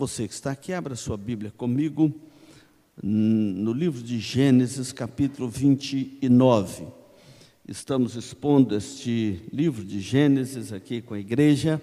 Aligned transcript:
Você 0.00 0.26
que 0.26 0.32
está 0.32 0.52
aqui, 0.52 0.72
abra 0.72 0.96
sua 0.96 1.18
Bíblia 1.18 1.52
comigo 1.54 2.10
no 3.02 3.70
livro 3.70 4.02
de 4.02 4.18
Gênesis, 4.18 4.92
capítulo 4.92 5.46
29. 5.46 6.86
Estamos 7.68 8.16
expondo 8.16 8.74
este 8.74 9.42
livro 9.52 9.84
de 9.84 10.00
Gênesis 10.00 10.72
aqui 10.72 11.02
com 11.02 11.12
a 11.12 11.20
igreja 11.20 11.82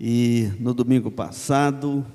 e 0.00 0.50
no 0.58 0.72
domingo 0.72 1.10
passado 1.10 2.06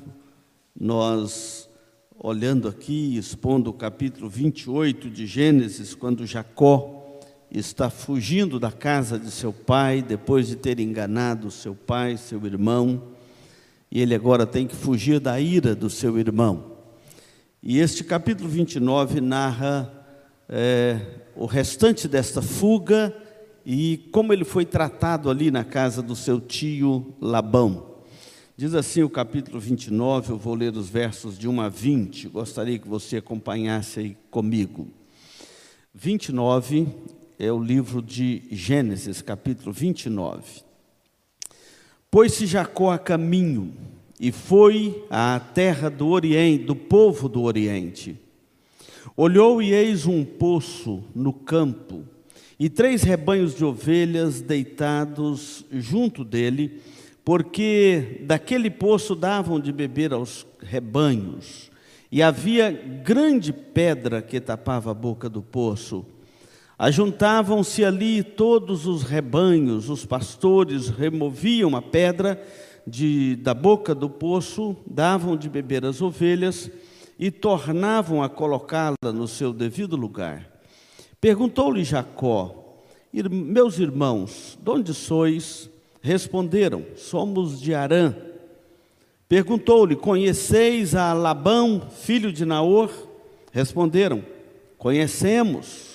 nós 0.75 1.69
olhando 2.17 2.67
aqui, 2.67 3.15
expondo 3.15 3.69
o 3.69 3.73
capítulo 3.73 4.27
28 4.27 5.07
de 5.07 5.27
Gênesis, 5.27 5.93
quando 5.93 6.25
Jacó 6.25 7.19
está 7.51 7.91
fugindo 7.91 8.59
da 8.59 8.71
casa 8.71 9.19
de 9.19 9.29
seu 9.29 9.53
pai, 9.53 10.01
depois 10.01 10.47
de 10.47 10.55
ter 10.55 10.79
enganado 10.79 11.51
seu 11.51 11.75
pai, 11.75 12.17
seu 12.17 12.43
irmão, 12.43 13.11
e 13.91 14.01
ele 14.01 14.15
agora 14.15 14.47
tem 14.47 14.65
que 14.65 14.75
fugir 14.75 15.19
da 15.19 15.39
ira 15.39 15.75
do 15.75 15.89
seu 15.89 16.17
irmão. 16.17 16.77
E 17.61 17.79
este 17.79 18.03
capítulo 18.03 18.47
29 18.47 19.19
narra 19.19 19.91
é, 20.47 20.99
o 21.35 21.45
restante 21.45 22.07
desta 22.07 22.41
fuga 22.41 23.15
e 23.65 24.09
como 24.11 24.33
ele 24.33 24.45
foi 24.45 24.65
tratado 24.65 25.29
ali 25.29 25.51
na 25.51 25.63
casa 25.63 26.01
do 26.01 26.15
seu 26.15 26.39
tio 26.39 27.13
Labão. 27.19 27.91
Diz 28.57 28.73
assim 28.73 29.03
o 29.03 29.09
capítulo 29.09 29.59
29, 29.59 30.31
eu 30.33 30.37
vou 30.37 30.55
ler 30.55 30.75
os 30.75 30.89
versos 30.89 31.37
de 31.37 31.47
1 31.47 31.61
a 31.61 31.69
20, 31.69 32.29
gostaria 32.29 32.79
que 32.79 32.87
você 32.87 33.17
acompanhasse 33.17 33.99
aí 33.99 34.17
comigo. 34.29 34.87
29 35.93 36.87
é 37.37 37.51
o 37.51 37.61
livro 37.61 38.01
de 38.01 38.43
Gênesis, 38.51 39.21
capítulo 39.21 39.73
29. 39.73 40.70
Pôs-se 42.11 42.45
Jacó 42.45 42.91
a 42.91 42.99
caminho 42.99 43.71
e 44.19 44.33
foi 44.33 45.01
à 45.09 45.39
terra 45.39 45.89
do 45.89 46.09
Oriente, 46.09 46.65
do 46.65 46.75
povo 46.75 47.29
do 47.29 47.41
Oriente. 47.41 48.19
Olhou 49.15 49.61
e 49.61 49.73
eis 49.73 50.05
um 50.05 50.25
poço 50.25 51.01
no 51.15 51.31
campo 51.31 52.03
e 52.59 52.69
três 52.69 53.01
rebanhos 53.01 53.55
de 53.55 53.63
ovelhas 53.63 54.41
deitados 54.41 55.65
junto 55.71 56.25
dele, 56.25 56.81
porque 57.23 58.21
daquele 58.25 58.69
poço 58.69 59.15
davam 59.15 59.57
de 59.57 59.71
beber 59.71 60.11
aos 60.11 60.45
rebanhos. 60.59 61.71
E 62.11 62.21
havia 62.21 62.71
grande 62.71 63.53
pedra 63.53 64.21
que 64.21 64.41
tapava 64.41 64.91
a 64.91 64.93
boca 64.93 65.29
do 65.29 65.41
poço. 65.41 66.05
Ajuntavam-se 66.81 67.85
ali 67.85 68.23
todos 68.23 68.87
os 68.87 69.03
rebanhos, 69.03 69.87
os 69.87 70.03
pastores 70.03 70.89
removiam 70.89 71.75
a 71.75 71.81
pedra 71.81 72.43
de, 72.87 73.35
da 73.35 73.53
boca 73.53 73.93
do 73.93 74.09
poço, 74.09 74.75
davam 74.87 75.37
de 75.37 75.47
beber 75.47 75.85
as 75.85 76.01
ovelhas 76.01 76.71
e 77.19 77.29
tornavam 77.29 78.23
a 78.23 78.27
colocá-la 78.27 79.13
no 79.13 79.27
seu 79.27 79.53
devido 79.53 79.95
lugar. 79.95 80.51
Perguntou-lhe 81.21 81.83
Jacó: 81.83 82.81
Meus 83.29 83.77
irmãos, 83.77 84.57
de 84.59 84.71
onde 84.71 84.91
sois? 84.91 85.69
Responderam: 86.01 86.83
Somos 86.95 87.61
de 87.61 87.75
Arã. 87.75 88.15
Perguntou-lhe: 89.29 89.95
Conheceis 89.95 90.95
a 90.95 91.13
Labão, 91.13 91.79
filho 91.91 92.33
de 92.33 92.43
Naor? 92.43 92.89
Responderam: 93.51 94.23
Conhecemos. 94.79 95.90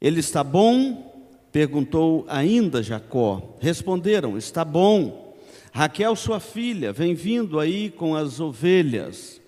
Ele 0.00 0.20
está 0.20 0.42
bom? 0.42 1.10
Perguntou 1.52 2.24
ainda 2.28 2.82
Jacó. 2.82 3.56
Responderam: 3.60 4.38
Está 4.38 4.64
bom. 4.64 5.36
Raquel, 5.72 6.16
sua 6.16 6.40
filha, 6.40 6.92
vem 6.92 7.14
vindo 7.14 7.60
aí 7.60 7.90
com 7.90 8.16
as 8.16 8.40
ovelhas. 8.40 9.40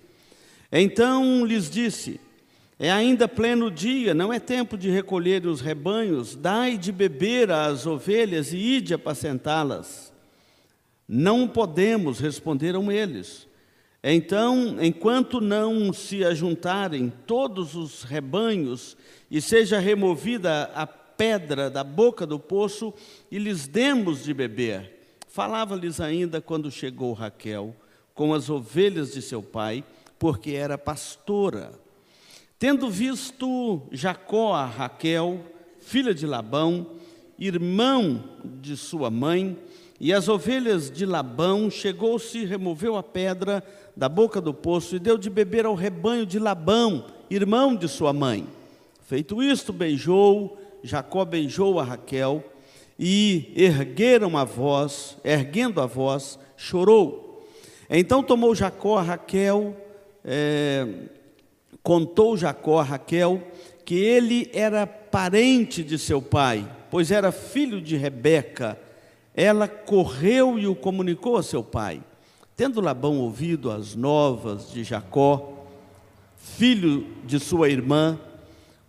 Então 0.71 1.45
lhes 1.45 1.69
disse: 1.69 2.19
É 2.79 2.91
ainda 2.91 3.27
pleno 3.27 3.71
dia, 3.71 4.13
não 4.13 4.31
é 4.31 4.39
tempo 4.39 4.77
de 4.77 4.89
recolher 4.89 5.45
os 5.45 5.61
rebanhos, 5.61 6.35
dai 6.35 6.77
de 6.77 6.91
beber 6.91 7.51
às 7.51 7.85
ovelhas 7.85 8.53
e 8.53 8.57
ide 8.57 8.93
apacentá-las. 8.93 10.13
Não 11.07 11.47
podemos, 11.47 12.19
responderam 12.19 12.91
eles. 12.91 13.47
Então, 14.03 14.83
enquanto 14.83 15.39
não 15.39 15.93
se 15.93 16.25
ajuntarem 16.25 17.11
todos 17.25 17.73
os 17.73 18.03
rebanhos 18.03 18.97
e 19.31 19.39
seja 19.39 19.79
removida 19.79 20.69
a 20.75 20.85
pedra 20.85 21.69
da 21.69 21.85
boca 21.85 22.25
do 22.25 22.37
poço 22.37 22.93
e 23.31 23.37
lhes 23.37 23.65
demos 23.65 24.23
de 24.23 24.33
beber. 24.33 25.17
Falava-lhes 25.29 26.01
ainda 26.01 26.41
quando 26.41 26.69
chegou 26.69 27.13
Raquel 27.13 27.73
com 28.13 28.33
as 28.33 28.49
ovelhas 28.49 29.13
de 29.13 29.21
seu 29.21 29.41
pai, 29.41 29.83
porque 30.19 30.51
era 30.51 30.77
pastora. 30.77 31.71
Tendo 32.59 32.89
visto 32.89 33.81
Jacó 33.91 34.53
a 34.53 34.65
Raquel, 34.65 35.41
filha 35.79 36.13
de 36.13 36.25
Labão, 36.25 36.87
irmão 37.39 38.23
de 38.43 38.77
sua 38.77 39.09
mãe, 39.09 39.57
e 40.03 40.11
as 40.11 40.27
ovelhas 40.27 40.91
de 40.91 41.05
Labão, 41.05 41.71
chegou-se, 41.71 42.43
removeu 42.43 42.97
a 42.97 43.01
pedra 43.01 43.63
da 43.95 44.09
boca 44.09 44.41
do 44.41 44.53
poço 44.53 44.97
e 44.97 44.99
deu 44.99 45.17
de 45.17 45.29
beber 45.29 45.65
ao 45.65 45.75
rebanho 45.75 46.25
de 46.25 46.37
Labão, 46.39 47.05
irmão 47.29 47.73
de 47.73 47.87
sua 47.87 48.11
mãe. 48.11 48.45
Feito 49.07 49.41
isto, 49.41 49.71
beijou, 49.71 50.57
Jacó 50.83 51.23
beijou 51.23 51.79
a 51.79 51.85
Raquel 51.85 52.43
e 52.99 53.53
ergueram 53.55 54.37
a 54.37 54.43
voz, 54.43 55.15
erguendo 55.23 55.79
a 55.79 55.85
voz, 55.85 56.37
chorou. 56.57 57.47
Então 57.89 58.21
tomou 58.21 58.53
Jacó 58.53 58.97
a 58.97 59.03
Raquel, 59.03 59.73
é, 60.25 60.85
contou 61.81 62.35
Jacó 62.35 62.79
a 62.79 62.83
Raquel 62.83 63.41
que 63.85 63.95
ele 63.95 64.51
era 64.53 64.85
parente 64.85 65.81
de 65.81 65.97
seu 65.97 66.21
pai, 66.21 66.69
pois 66.91 67.09
era 67.09 67.31
filho 67.31 67.79
de 67.79 67.95
Rebeca. 67.95 68.77
Ela 69.35 69.67
correu 69.67 70.59
e 70.59 70.67
o 70.67 70.75
comunicou 70.75 71.37
a 71.37 71.43
seu 71.43 71.63
pai. 71.63 72.03
Tendo 72.55 72.81
Labão 72.81 73.19
ouvido 73.19 73.71
as 73.71 73.95
novas 73.95 74.71
de 74.71 74.83
Jacó, 74.83 75.65
filho 76.37 77.07
de 77.25 77.39
sua 77.39 77.69
irmã, 77.69 78.19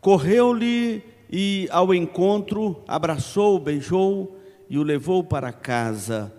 correu-lhe 0.00 1.02
e 1.30 1.66
ao 1.70 1.94
encontro 1.94 2.82
abraçou, 2.86 3.58
beijou 3.58 4.38
e 4.68 4.76
o 4.76 4.82
levou 4.82 5.24
para 5.24 5.50
casa. 5.50 6.32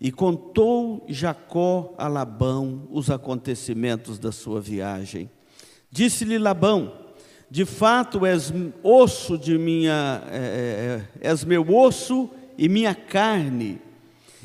E 0.00 0.12
contou 0.12 1.04
Jacó 1.08 1.92
a 1.98 2.06
Labão 2.06 2.88
os 2.90 3.10
acontecimentos 3.10 4.18
da 4.18 4.30
sua 4.30 4.60
viagem. 4.60 5.28
Disse-lhe 5.90 6.38
Labão: 6.38 6.92
De 7.50 7.64
fato 7.64 8.24
és 8.24 8.52
osso 8.82 9.36
de 9.36 9.58
minha, 9.58 10.22
é, 10.28 11.02
és 11.20 11.44
meu 11.44 11.68
osso 11.68 12.30
e 12.60 12.68
minha 12.68 12.94
carne. 12.94 13.80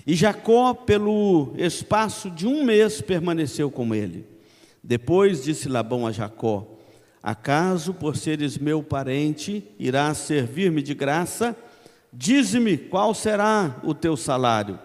E 0.07 0.15
Jacó, 0.15 0.73
pelo 0.73 1.53
espaço 1.57 2.31
de 2.31 2.47
um 2.47 2.63
mês, 2.63 3.01
permaneceu 3.01 3.69
com 3.69 3.93
ele. 3.93 4.25
Depois 4.81 5.43
disse 5.43 5.67
Labão 5.67 6.07
a 6.07 6.13
Jacó: 6.13 6.65
Acaso, 7.21 7.93
por 7.93 8.15
seres 8.15 8.57
meu 8.57 8.81
parente, 8.81 9.65
irás 9.77 10.19
servir-me 10.19 10.81
de 10.81 10.93
graça? 10.93 11.57
Dize-me 12.13 12.77
qual 12.77 13.13
será 13.13 13.81
o 13.83 13.93
teu 13.93 14.15
salário. 14.15 14.79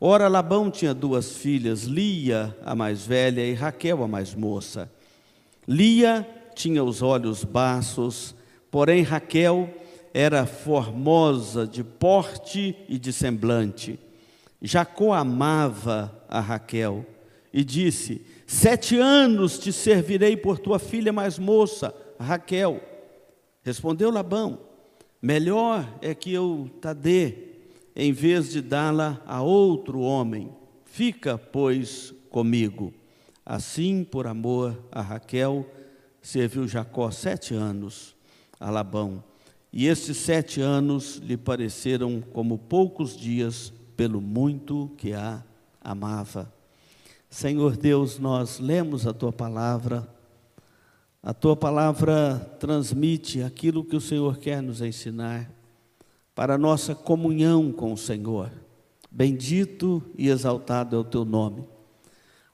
Ora, 0.00 0.26
Labão 0.26 0.68
tinha 0.68 0.92
duas 0.92 1.36
filhas, 1.36 1.84
Lia, 1.84 2.56
a 2.64 2.74
mais 2.74 3.06
velha, 3.06 3.46
e 3.46 3.54
Raquel, 3.54 4.02
a 4.02 4.08
mais 4.08 4.34
moça. 4.34 4.90
Lia 5.68 6.28
tinha 6.56 6.82
os 6.82 7.02
olhos 7.02 7.44
baços, 7.44 8.34
porém 8.68 9.02
Raquel 9.02 9.70
era 10.14 10.46
formosa 10.46 11.66
de 11.66 11.82
porte 11.82 12.76
e 12.88 13.00
de 13.00 13.12
semblante. 13.12 13.98
Jacó 14.62 15.12
amava 15.12 16.24
a 16.28 16.38
Raquel 16.38 17.04
e 17.52 17.64
disse: 17.64 18.24
Sete 18.46 18.96
anos 18.96 19.58
te 19.58 19.72
servirei 19.72 20.36
por 20.36 20.60
tua 20.60 20.78
filha 20.78 21.12
mais 21.12 21.36
moça, 21.36 21.92
Raquel. 22.18 22.80
Respondeu 23.64 24.10
Labão: 24.10 24.60
Melhor 25.20 25.84
é 26.00 26.14
que 26.14 26.32
eu 26.32 26.70
te 26.80 26.94
dê, 26.94 27.34
em 27.96 28.12
vez 28.12 28.52
de 28.52 28.62
dá-la 28.62 29.20
a 29.26 29.42
outro 29.42 29.98
homem. 29.98 30.50
Fica, 30.84 31.36
pois, 31.36 32.14
comigo. 32.30 32.94
Assim, 33.44 34.04
por 34.04 34.28
amor 34.28 34.78
a 34.92 35.02
Raquel, 35.02 35.68
serviu 36.22 36.68
Jacó 36.68 37.10
sete 37.10 37.52
anos 37.52 38.14
a 38.60 38.70
Labão. 38.70 39.22
E 39.76 39.88
estes 39.88 40.18
sete 40.18 40.60
anos 40.60 41.16
lhe 41.16 41.36
pareceram 41.36 42.22
como 42.32 42.56
poucos 42.56 43.16
dias 43.16 43.72
pelo 43.96 44.20
muito 44.20 44.88
que 44.96 45.12
a 45.12 45.42
amava. 45.80 46.48
Senhor 47.28 47.76
Deus, 47.76 48.16
nós 48.20 48.60
lemos 48.60 49.04
a 49.04 49.12
tua 49.12 49.32
palavra, 49.32 50.08
a 51.20 51.34
tua 51.34 51.56
palavra 51.56 52.38
transmite 52.60 53.42
aquilo 53.42 53.82
que 53.82 53.96
o 53.96 54.00
Senhor 54.00 54.36
quer 54.36 54.62
nos 54.62 54.80
ensinar 54.80 55.50
para 56.36 56.54
a 56.54 56.58
nossa 56.58 56.94
comunhão 56.94 57.72
com 57.72 57.92
o 57.92 57.98
Senhor. 57.98 58.52
Bendito 59.10 60.00
e 60.16 60.28
exaltado 60.28 60.94
é 60.94 60.98
o 61.00 61.04
teu 61.04 61.24
nome. 61.24 61.64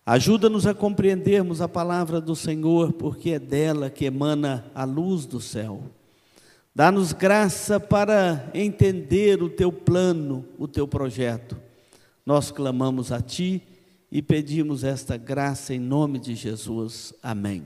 Ajuda-nos 0.07 0.67
a 0.67 0.73
compreendermos 0.73 1.61
a 1.61 1.69
palavra 1.69 2.19
do 2.19 2.35
Senhor, 2.35 2.95
porque 2.95 3.33
é 3.33 3.39
dela 3.39 3.91
que 3.91 4.07
emana 4.07 4.65
a 4.75 4.85
luz 4.85 5.27
do 5.27 5.39
céu. 5.39 5.83
Dá-nos 6.73 7.13
graça 7.13 7.81
para 7.81 8.49
entender 8.55 9.43
o 9.43 9.51
teu 9.51 9.73
plano, 9.73 10.47
o 10.57 10.69
teu 10.69 10.87
projeto. 10.87 11.61
Nós 12.25 12.53
clamamos 12.53 13.11
a 13.11 13.21
ti 13.21 13.61
e 14.11 14.23
pedimos 14.23 14.85
esta 14.85 15.17
graça 15.17 15.75
em 15.75 15.81
nome 15.81 16.21
de 16.21 16.37
Jesus. 16.37 17.13
Amém. 17.21 17.65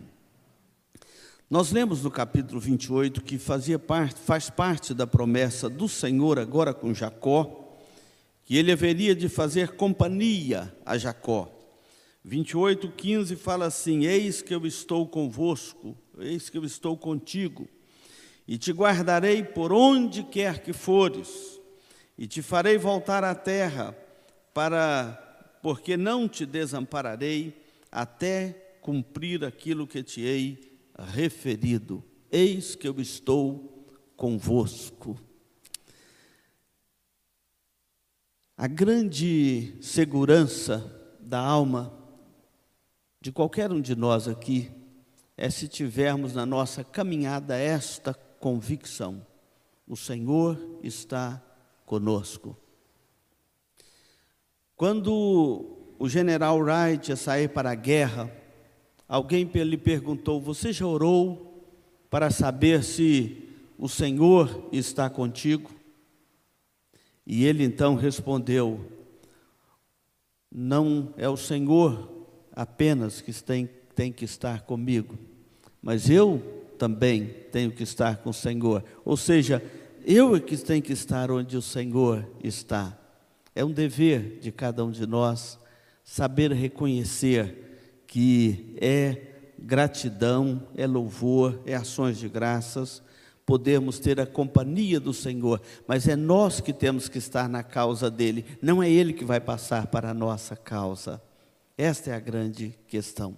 Nós 1.50 1.70
lemos 1.70 2.02
no 2.02 2.10
capítulo 2.10 2.58
28 2.58 3.22
que 3.22 3.36
fazia 3.36 3.78
parte, 3.78 4.18
faz 4.18 4.48
parte 4.48 4.94
da 4.94 5.06
promessa 5.06 5.68
do 5.68 5.86
Senhor 5.86 6.38
agora 6.38 6.72
com 6.72 6.94
Jacó, 6.94 7.76
que 8.42 8.56
ele 8.56 8.72
haveria 8.72 9.14
de 9.14 9.28
fazer 9.28 9.76
companhia 9.76 10.74
a 10.84 10.96
Jacó. 10.96 11.52
28, 12.24 12.90
15 12.90 13.36
fala 13.36 13.66
assim: 13.66 14.06
Eis 14.06 14.40
que 14.40 14.54
eu 14.54 14.66
estou 14.66 15.06
convosco, 15.06 15.94
eis 16.18 16.48
que 16.48 16.56
eu 16.56 16.64
estou 16.64 16.96
contigo, 16.96 17.68
e 18.46 18.58
te 18.58 18.72
guardarei 18.72 19.42
por 19.42 19.72
onde 19.72 20.22
quer 20.22 20.62
que 20.62 20.72
fores, 20.72 21.60
e 22.16 22.26
te 22.26 22.42
farei 22.42 22.78
voltar 22.78 23.24
à 23.24 23.34
terra, 23.34 23.96
para 24.52 25.20
porque 25.62 25.96
não 25.96 26.28
te 26.28 26.44
desampararei 26.44 27.58
até 27.90 28.76
cumprir 28.82 29.44
aquilo 29.44 29.86
que 29.86 30.02
te 30.02 30.20
hei 30.20 30.78
referido. 30.98 32.04
Eis 32.30 32.74
que 32.74 32.86
eu 32.86 33.00
estou 33.00 33.88
convosco. 34.14 35.18
A 38.56 38.66
grande 38.66 39.74
segurança 39.80 41.16
da 41.18 41.40
alma 41.40 41.92
de 43.20 43.32
qualquer 43.32 43.72
um 43.72 43.80
de 43.80 43.96
nós 43.96 44.28
aqui 44.28 44.70
é 45.36 45.48
se 45.48 45.66
tivermos 45.66 46.34
na 46.34 46.44
nossa 46.44 46.84
caminhada 46.84 47.56
esta 47.56 48.12
convicção: 48.44 49.26
o 49.88 49.96
Senhor 49.96 50.78
está 50.82 51.42
conosco. 51.86 52.54
Quando 54.76 55.94
o 55.98 56.06
general 56.10 56.58
Wright 56.58 57.10
ia 57.10 57.16
sair 57.16 57.48
para 57.48 57.70
a 57.70 57.74
guerra, 57.74 58.30
alguém 59.08 59.44
lhe 59.44 59.78
perguntou: 59.78 60.42
Você 60.42 60.74
já 60.74 60.86
orou 60.86 61.64
para 62.10 62.30
saber 62.30 62.84
se 62.84 63.48
o 63.78 63.88
Senhor 63.88 64.68
está 64.70 65.08
contigo? 65.08 65.70
E 67.26 67.46
ele 67.46 67.64
então 67.64 67.94
respondeu: 67.94 68.78
Não 70.52 71.14
é 71.16 71.30
o 71.30 71.36
Senhor 71.38 72.26
apenas 72.52 73.22
que 73.22 73.32
tem, 73.42 73.70
tem 73.94 74.12
que 74.12 74.26
estar 74.26 74.66
comigo, 74.66 75.18
mas 75.80 76.10
eu 76.10 76.63
também 76.78 77.34
tenho 77.50 77.70
que 77.70 77.82
estar 77.82 78.18
com 78.18 78.30
o 78.30 78.34
Senhor. 78.34 78.84
Ou 79.04 79.16
seja, 79.16 79.62
eu 80.04 80.36
é 80.36 80.40
que 80.40 80.56
tenho 80.56 80.82
que 80.82 80.92
estar 80.92 81.30
onde 81.30 81.56
o 81.56 81.62
Senhor 81.62 82.28
está. 82.42 82.96
É 83.54 83.64
um 83.64 83.72
dever 83.72 84.38
de 84.40 84.52
cada 84.52 84.84
um 84.84 84.90
de 84.90 85.06
nós 85.06 85.58
saber 86.02 86.52
reconhecer 86.52 88.02
que 88.06 88.76
é 88.80 89.34
gratidão, 89.58 90.68
é 90.76 90.86
louvor, 90.86 91.60
é 91.64 91.74
ações 91.74 92.18
de 92.18 92.28
graças, 92.28 93.02
podemos 93.46 93.98
ter 93.98 94.20
a 94.20 94.26
companhia 94.26 95.00
do 95.00 95.14
Senhor, 95.14 95.60
mas 95.86 96.06
é 96.08 96.16
nós 96.16 96.60
que 96.60 96.72
temos 96.72 97.08
que 97.08 97.18
estar 97.18 97.48
na 97.48 97.62
causa 97.62 98.10
dele, 98.10 98.44
não 98.60 98.82
é 98.82 98.90
ele 98.90 99.12
que 99.12 99.24
vai 99.24 99.40
passar 99.40 99.86
para 99.86 100.10
a 100.10 100.14
nossa 100.14 100.54
causa. 100.54 101.20
Esta 101.76 102.10
é 102.10 102.14
a 102.14 102.20
grande 102.20 102.78
questão. 102.86 103.34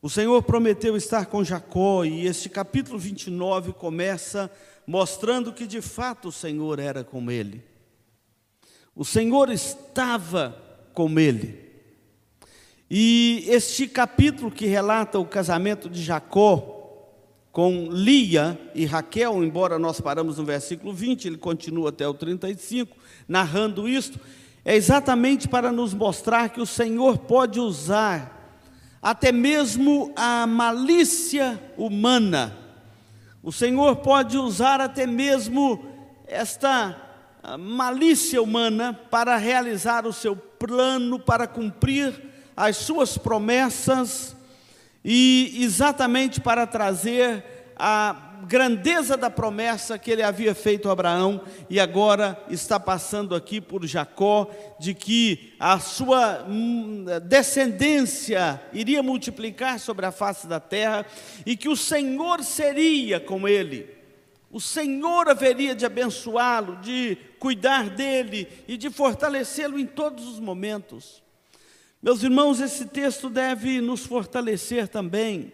O 0.00 0.08
Senhor 0.08 0.40
prometeu 0.44 0.96
estar 0.96 1.26
com 1.26 1.42
Jacó, 1.42 2.04
e 2.04 2.24
este 2.24 2.48
capítulo 2.48 2.96
29 2.98 3.72
começa 3.72 4.48
mostrando 4.86 5.52
que 5.52 5.66
de 5.66 5.80
fato 5.80 6.28
o 6.28 6.32
Senhor 6.32 6.78
era 6.78 7.02
com 7.02 7.28
ele. 7.28 7.64
O 8.94 9.04
Senhor 9.04 9.50
estava 9.50 10.56
com 10.94 11.18
ele. 11.18 11.68
E 12.88 13.44
este 13.48 13.88
capítulo 13.88 14.52
que 14.52 14.66
relata 14.66 15.18
o 15.18 15.26
casamento 15.26 15.90
de 15.90 16.00
Jacó 16.02 16.76
com 17.50 17.88
Lia 17.90 18.56
e 18.76 18.86
Raquel, 18.86 19.42
embora 19.42 19.80
nós 19.80 20.00
paramos 20.00 20.38
no 20.38 20.44
versículo 20.44 20.94
20, 20.94 21.26
ele 21.26 21.38
continua 21.38 21.88
até 21.88 22.06
o 22.06 22.14
35, 22.14 22.96
narrando 23.26 23.88
isto, 23.88 24.20
é 24.64 24.76
exatamente 24.76 25.48
para 25.48 25.72
nos 25.72 25.92
mostrar 25.92 26.50
que 26.50 26.60
o 26.60 26.66
Senhor 26.66 27.18
pode 27.18 27.58
usar 27.58 28.37
até 29.08 29.32
mesmo 29.32 30.12
a 30.14 30.46
malícia 30.46 31.58
humana, 31.78 32.54
o 33.42 33.50
Senhor 33.50 33.96
pode 33.96 34.36
usar 34.36 34.82
até 34.82 35.06
mesmo 35.06 35.82
esta 36.26 36.94
malícia 37.58 38.42
humana 38.42 38.92
para 39.10 39.38
realizar 39.38 40.06
o 40.06 40.12
seu 40.12 40.36
plano, 40.36 41.18
para 41.18 41.46
cumprir 41.46 42.22
as 42.54 42.76
suas 42.76 43.16
promessas 43.16 44.36
e 45.02 45.56
exatamente 45.58 46.38
para 46.38 46.66
trazer 46.66 47.72
a 47.78 48.27
grandeza 48.46 49.16
da 49.16 49.30
promessa 49.30 49.98
que 49.98 50.10
ele 50.10 50.22
havia 50.22 50.54
feito 50.54 50.88
a 50.88 50.92
Abraão 50.92 51.40
e 51.68 51.80
agora 51.80 52.42
está 52.48 52.78
passando 52.78 53.34
aqui 53.34 53.60
por 53.60 53.84
Jacó, 53.86 54.50
de 54.78 54.94
que 54.94 55.54
a 55.58 55.78
sua 55.78 56.44
hum, 56.48 57.04
descendência 57.24 58.60
iria 58.72 59.02
multiplicar 59.02 59.78
sobre 59.80 60.06
a 60.06 60.12
face 60.12 60.46
da 60.46 60.60
terra 60.60 61.04
e 61.44 61.56
que 61.56 61.68
o 61.68 61.76
Senhor 61.76 62.42
seria 62.42 63.18
com 63.18 63.48
ele. 63.48 63.98
O 64.50 64.60
Senhor 64.60 65.28
haveria 65.28 65.74
de 65.74 65.84
abençoá-lo, 65.84 66.76
de 66.76 67.18
cuidar 67.38 67.90
dele 67.90 68.48
e 68.66 68.76
de 68.76 68.88
fortalecê-lo 68.88 69.78
em 69.78 69.86
todos 69.86 70.26
os 70.26 70.40
momentos. 70.40 71.22
Meus 72.00 72.22
irmãos, 72.22 72.60
esse 72.60 72.86
texto 72.86 73.28
deve 73.28 73.80
nos 73.80 74.06
fortalecer 74.06 74.88
também, 74.88 75.52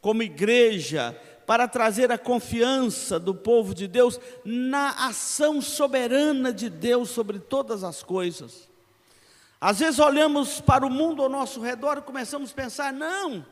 como 0.00 0.22
igreja, 0.22 1.16
para 1.46 1.66
trazer 1.66 2.10
a 2.12 2.18
confiança 2.18 3.18
do 3.18 3.34
povo 3.34 3.74
de 3.74 3.86
Deus 3.86 4.18
na 4.44 5.06
ação 5.06 5.60
soberana 5.60 6.52
de 6.52 6.70
Deus 6.70 7.10
sobre 7.10 7.38
todas 7.38 7.82
as 7.84 8.02
coisas. 8.02 8.68
Às 9.60 9.78
vezes 9.78 10.00
olhamos 10.00 10.60
para 10.60 10.84
o 10.84 10.90
mundo 10.90 11.22
ao 11.22 11.28
nosso 11.28 11.60
redor 11.60 11.98
e 11.98 12.02
começamos 12.02 12.50
a 12.50 12.54
pensar: 12.54 12.92
não, 12.92 13.44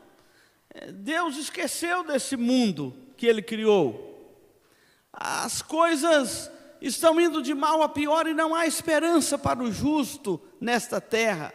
Deus 0.93 1.37
esqueceu 1.37 2.03
desse 2.03 2.35
mundo 2.35 2.93
que 3.15 3.25
Ele 3.25 3.41
criou. 3.41 4.09
As 5.13 5.61
coisas 5.61 6.51
estão 6.81 7.19
indo 7.19 7.41
de 7.41 7.53
mal 7.53 7.81
a 7.81 7.89
pior 7.89 8.27
e 8.27 8.33
não 8.33 8.55
há 8.55 8.65
esperança 8.65 9.37
para 9.37 9.61
o 9.61 9.71
justo 9.71 10.41
nesta 10.59 10.99
terra. 10.99 11.53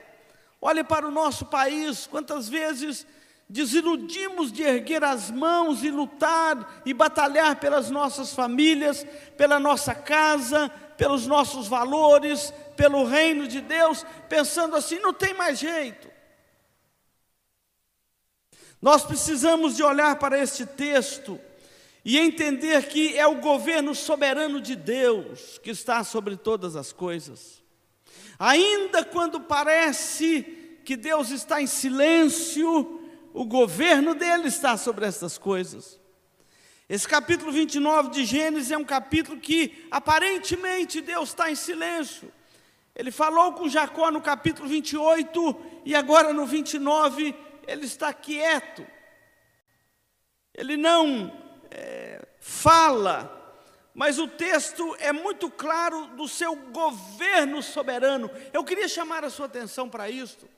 Olhe 0.60 0.84
para 0.84 1.06
o 1.06 1.10
nosso 1.10 1.46
país, 1.46 2.06
quantas 2.06 2.48
vezes 2.48 3.06
desiludimos 3.48 4.50
de 4.50 4.62
erguer 4.62 5.04
as 5.04 5.30
mãos 5.30 5.84
e 5.84 5.90
lutar 5.90 6.82
e 6.84 6.92
batalhar 6.92 7.56
pelas 7.60 7.90
nossas 7.90 8.34
famílias, 8.34 9.06
pela 9.36 9.60
nossa 9.60 9.94
casa, 9.94 10.68
pelos 10.96 11.26
nossos 11.26 11.68
valores, 11.68 12.52
pelo 12.76 13.04
reino 13.04 13.46
de 13.46 13.60
Deus, 13.60 14.04
pensando 14.28 14.74
assim: 14.76 14.98
não 14.98 15.12
tem 15.12 15.32
mais 15.34 15.58
jeito. 15.58 16.10
Nós 18.82 19.04
precisamos 19.04 19.76
de 19.76 19.82
olhar 19.82 20.16
para 20.16 20.38
este 20.38 20.66
texto 20.66 21.40
e 22.04 22.18
entender 22.18 22.88
que 22.88 23.16
é 23.16 23.26
o 23.26 23.40
governo 23.40 23.94
soberano 23.94 24.60
de 24.60 24.76
Deus 24.76 25.58
que 25.58 25.70
está 25.70 26.04
sobre 26.04 26.36
todas 26.36 26.76
as 26.76 26.92
coisas. 26.92 27.62
Ainda 28.38 29.04
quando 29.04 29.40
parece 29.40 30.42
que 30.84 30.96
Deus 30.96 31.30
está 31.30 31.60
em 31.60 31.66
silêncio, 31.66 33.05
o 33.36 33.44
governo 33.44 34.14
dele 34.14 34.48
está 34.48 34.78
sobre 34.78 35.04
essas 35.04 35.36
coisas. 35.36 36.00
Esse 36.88 37.06
capítulo 37.06 37.52
29 37.52 38.08
de 38.08 38.24
Gênesis 38.24 38.70
é 38.70 38.78
um 38.78 38.84
capítulo 38.84 39.38
que 39.38 39.86
aparentemente 39.90 41.02
Deus 41.02 41.28
está 41.28 41.50
em 41.50 41.54
silêncio. 41.54 42.32
Ele 42.94 43.10
falou 43.10 43.52
com 43.52 43.68
Jacó 43.68 44.10
no 44.10 44.22
capítulo 44.22 44.66
28 44.66 45.54
e 45.84 45.94
agora 45.94 46.32
no 46.32 46.46
29 46.46 47.34
ele 47.66 47.84
está 47.84 48.10
quieto. 48.10 48.86
Ele 50.54 50.78
não 50.78 51.30
é, 51.70 52.26
fala, 52.40 53.60
mas 53.92 54.18
o 54.18 54.26
texto 54.26 54.96
é 54.98 55.12
muito 55.12 55.50
claro 55.50 56.06
do 56.16 56.26
seu 56.26 56.56
governo 56.56 57.62
soberano. 57.62 58.30
Eu 58.50 58.64
queria 58.64 58.88
chamar 58.88 59.24
a 59.24 59.30
sua 59.30 59.44
atenção 59.44 59.90
para 59.90 60.08
isso. 60.08 60.48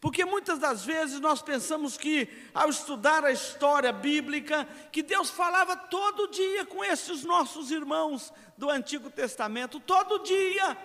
Porque 0.00 0.24
muitas 0.24 0.58
das 0.58 0.84
vezes 0.84 1.18
nós 1.18 1.42
pensamos 1.42 1.96
que, 1.96 2.28
ao 2.54 2.68
estudar 2.68 3.24
a 3.24 3.32
história 3.32 3.92
bíblica, 3.92 4.64
que 4.92 5.02
Deus 5.02 5.28
falava 5.30 5.76
todo 5.76 6.28
dia 6.28 6.64
com 6.64 6.84
esses 6.84 7.24
nossos 7.24 7.70
irmãos 7.70 8.32
do 8.56 8.70
Antigo 8.70 9.10
Testamento, 9.10 9.80
todo 9.80 10.22
dia. 10.22 10.78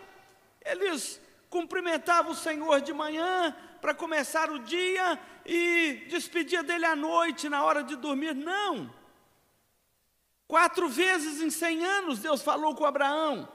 Eles 0.66 1.22
cumprimentavam 1.50 2.32
o 2.32 2.36
Senhor 2.36 2.82
de 2.82 2.92
manhã, 2.92 3.56
para 3.84 3.94
começar 3.94 4.50
o 4.50 4.60
dia 4.60 5.20
e 5.46 6.06
despedia 6.10 6.64
dele 6.64 6.86
à 6.86 6.96
noite, 6.96 7.50
na 7.50 7.66
hora 7.66 7.84
de 7.84 7.98
dormir. 7.98 8.34
Não. 8.34 8.90
Quatro 10.48 10.88
vezes 10.88 11.42
em 11.42 11.50
cem 11.50 11.84
anos 11.84 12.20
Deus 12.20 12.42
falou 12.42 12.74
com 12.74 12.86
Abraão. 12.86 13.46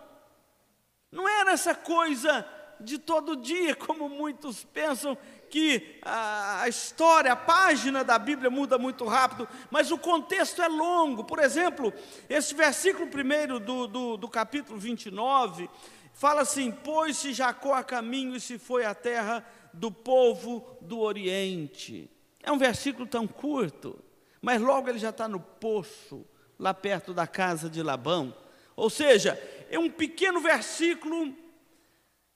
Não 1.11 1.27
era 1.27 1.53
essa 1.53 1.75
coisa 1.75 2.47
de 2.79 2.99
todo 2.99 3.37
dia, 3.37 3.75
como 3.75 4.07
muitos 4.07 4.65
pensam 4.65 5.17
que 5.51 5.99
a, 6.03 6.69
história, 6.69 7.33
a 7.33 7.37
página 7.37 8.05
da 8.05 8.19
Bíblia 8.19 8.51
muda 8.51 8.79
muito 8.79 9.05
rápido, 9.05 9.49
mas 9.71 9.91
o 9.91 9.99
contexto 9.99 10.63
é 10.63 10.69
longo. 10.69 11.25
Por 11.25 11.39
exemplo, 11.39 11.93
esse 12.29 12.55
versículo 12.55 13.09
primeiro 13.09 13.59
do, 13.59 13.87
do, 13.87 14.17
do 14.17 14.29
capítulo 14.29 14.79
29 14.79 15.69
fala 16.13 16.43
assim: 16.43 16.71
Pôs-se 16.71 17.33
Jacó 17.33 17.75
a 17.75 17.85
caminho 17.85 18.37
e 18.37 18.41
se 18.41 18.59
foi 18.59 18.85
à 18.85 18.95
terra 18.95 19.45
do 19.73 19.91
povo 19.91 20.77
do 20.81 21.01
Oriente. 21.01 22.11
É 22.43 22.53
um 22.53 22.59
versículo 22.59 23.07
tão 23.07 23.27
curto, 23.27 23.99
mas 24.41 24.61
logo 24.61 24.89
ele 24.89 24.99
já 24.99 25.11
está 25.11 25.29
no 25.29 25.41
poço, 25.41 26.27
lá 26.59 26.73
perto 26.73 27.13
da 27.13 27.27
casa 27.27 27.69
de 27.69 27.83
Labão. 27.83 28.35
Ou 28.77 28.89
seja, 28.89 29.41
é 29.71 29.79
um 29.79 29.91
pequeno 29.91 30.41
versículo 30.41 31.35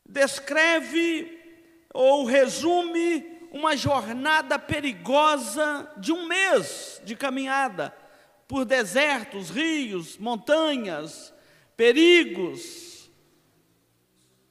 descreve 0.04 1.41
ou 1.92 2.24
resume 2.24 3.24
uma 3.52 3.76
jornada 3.76 4.58
perigosa 4.58 5.90
de 5.98 6.12
um 6.12 6.26
mês 6.26 7.00
de 7.04 7.14
caminhada 7.14 7.94
por 8.48 8.64
desertos, 8.64 9.50
rios, 9.50 10.16
montanhas, 10.16 11.32
perigos. 11.76 13.10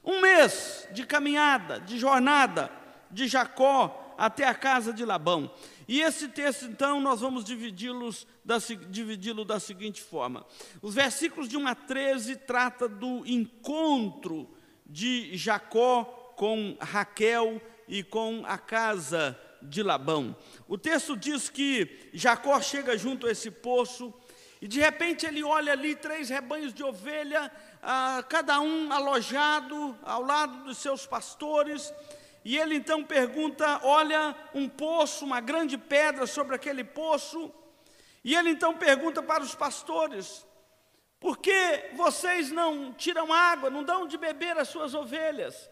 Um 0.04 0.22
mês 0.22 0.88
de 0.92 1.06
caminhada, 1.06 1.80
de 1.80 1.98
jornada 1.98 2.72
de 3.10 3.28
Jacó 3.28 4.16
até 4.18 4.48
a 4.48 4.54
casa 4.54 4.94
de 4.94 5.04
Labão. 5.04 5.52
E 5.88 6.02
esse 6.02 6.28
texto, 6.28 6.66
então, 6.66 7.02
nós 7.02 7.22
vamos 7.22 7.44
dividi-los 7.44 8.28
da, 8.46 8.58
dividi 8.58 9.34
da 9.44 9.60
seguinte 9.60 10.02
forma: 10.02 10.46
os 10.82 10.94
versículos 10.94 11.50
de 11.50 11.58
1 11.58 11.68
a 11.68 11.76
13 11.76 12.36
trata 12.38 12.88
do 12.88 13.26
encontro 13.26 14.50
de 14.86 15.36
Jacó 15.36 16.21
com 16.42 16.76
Raquel 16.82 17.62
e 17.88 18.02
com 18.02 18.44
a 18.48 18.58
casa 18.58 19.40
de 19.62 19.84
Labão. 19.84 20.36
O 20.68 20.76
texto 20.76 21.16
diz 21.16 21.52
que 21.52 22.10
Jacó 22.14 22.60
chega 22.60 22.98
junto 22.98 23.28
a 23.28 23.32
esse 23.32 23.52
poço 23.52 24.12
e 24.60 24.68
de 24.68 24.80
repente 24.80 25.24
ele 25.24 25.44
olha 25.44 25.72
ali 25.72 25.96
três 25.96 26.30
rebanhos 26.30 26.74
de 26.74 26.84
ovelha, 26.84 27.52
ah, 27.80 28.26
cada 28.28 28.60
um 28.60 28.92
alojado 28.92 29.96
ao 30.02 30.24
lado 30.24 30.64
dos 30.64 30.80
seus 30.80 31.06
pastores. 31.06 31.94
E 32.44 32.58
ele 32.58 32.74
então 32.74 33.04
pergunta: 33.04 33.80
olha, 33.84 34.36
um 34.52 34.68
poço, 34.68 35.24
uma 35.24 35.42
grande 35.42 35.78
pedra 35.78 36.26
sobre 36.26 36.56
aquele 36.56 36.84
poço. 36.84 37.54
E 38.24 38.36
ele 38.36 38.50
então 38.50 38.76
pergunta 38.76 39.22
para 39.22 39.44
os 39.44 39.54
pastores: 39.54 40.44
por 41.20 41.38
que 41.38 41.92
vocês 41.94 42.50
não 42.50 42.92
tiram 42.94 43.32
água, 43.32 43.70
não 43.70 43.84
dão 43.84 44.08
de 44.08 44.18
beber 44.18 44.58
às 44.58 44.70
suas 44.70 44.96
ovelhas? 44.96 45.70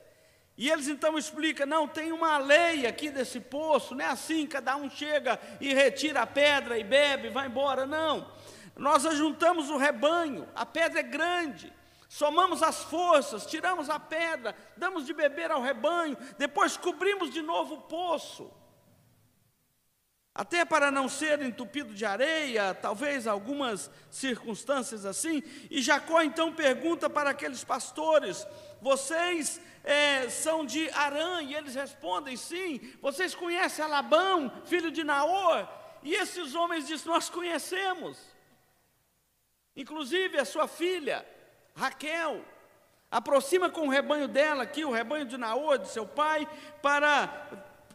E 0.60 0.70
eles 0.70 0.89
então 0.89 1.18
explicam: 1.18 1.66
não, 1.66 1.88
tem 1.88 2.12
uma 2.12 2.38
lei 2.38 2.86
aqui 2.86 3.10
desse 3.10 3.39
poço, 3.39 3.96
não 3.96 4.04
é 4.04 4.10
assim, 4.10 4.46
cada 4.46 4.75
um 4.75 4.89
chega 4.89 5.39
e 5.62 5.74
retira 5.74 6.24
a 6.24 6.28
pedra 6.28 6.78
e 6.78 6.84
bebe, 6.84 7.30
vai 7.30 7.48
embora. 7.48 7.86
Não. 7.86 8.30
Nós 8.75 9.06
ajuntamos 9.06 9.70
o 9.70 9.78
rebanho, 9.78 10.46
a 10.54 10.66
pedra 10.66 11.00
é 11.00 11.04
grande, 11.04 11.72
somamos 12.10 12.62
as 12.62 12.84
forças, 12.84 13.46
tiramos 13.46 13.89
a 13.89 13.98
pedra, 14.01 14.54
damos 14.75 15.06
de 15.06 15.13
beber 15.13 15.50
ao 15.50 15.62
rebanho, 15.62 16.18
depois 16.38 16.75
cobrimos 16.75 17.32
de 17.32 17.42
novo 17.42 17.75
o 17.75 17.82
poço 17.84 18.51
até 20.39 20.63
para 20.63 20.89
não 20.89 21.10
ser 21.10 21.42
entupido 21.42 21.94
de 21.94 22.06
areia, 22.06 22.74
talvez 22.74 23.28
algumas 23.28 23.92
circunstâncias 24.10 25.06
assim. 25.06 25.44
E 25.70 25.82
Jacó 25.82 26.22
então 26.22 26.54
pergunta 26.54 27.10
para 27.10 27.32
aqueles 27.32 27.63
pastores: 27.63 28.48
Vocês 28.82 29.60
é, 29.89 30.29
são 30.29 30.63
de 30.63 30.88
Arã? 30.91 31.41
E 31.41 31.55
eles 31.55 31.74
respondem: 31.74 32.38
Sim. 32.38 32.79
Vocês 33.01 33.34
conhecem 33.34 33.84
Alabão, 33.84 34.51
filho 34.65 34.91
de 34.91 35.03
Naor? 35.03 35.67
E 36.03 36.13
esses 36.13 36.53
homens 36.53 36.88
dizem: 36.88 37.12
Nós 37.12 37.27
conhecemos. 37.27 38.19
Inclusive 39.75 40.38
a 40.38 40.46
sua 40.46 40.67
filha, 40.67 41.25
Raquel, 41.75 42.46
aproxima 43.10 43.69
com 43.69 43.88
o 43.88 43.89
rebanho 43.89 44.27
dela 44.27 44.62
aqui, 44.62 44.86
o 44.86 44.91
rebanho 44.91 45.25
de 45.25 45.38
Naor, 45.38 45.79
de 45.79 45.89
seu 45.89 46.05
pai, 46.05 46.48
para 46.84 47.27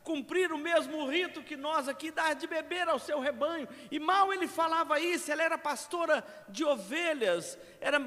cumprir 0.04 0.52
o 0.52 0.58
mesmo 0.58 1.06
rito 1.08 1.42
que 1.42 1.56
nós 1.56 1.88
aqui, 1.88 2.10
dar 2.10 2.34
de 2.34 2.46
beber 2.46 2.86
ao 2.86 2.98
seu 2.98 3.18
rebanho. 3.18 3.66
E 3.90 3.98
mal 3.98 4.32
ele 4.32 4.46
falava 4.46 5.00
isso, 5.00 5.32
ela 5.32 5.42
era 5.42 5.56
pastora 5.56 6.22
de 6.48 6.62
ovelhas, 6.62 7.58
era 7.80 7.98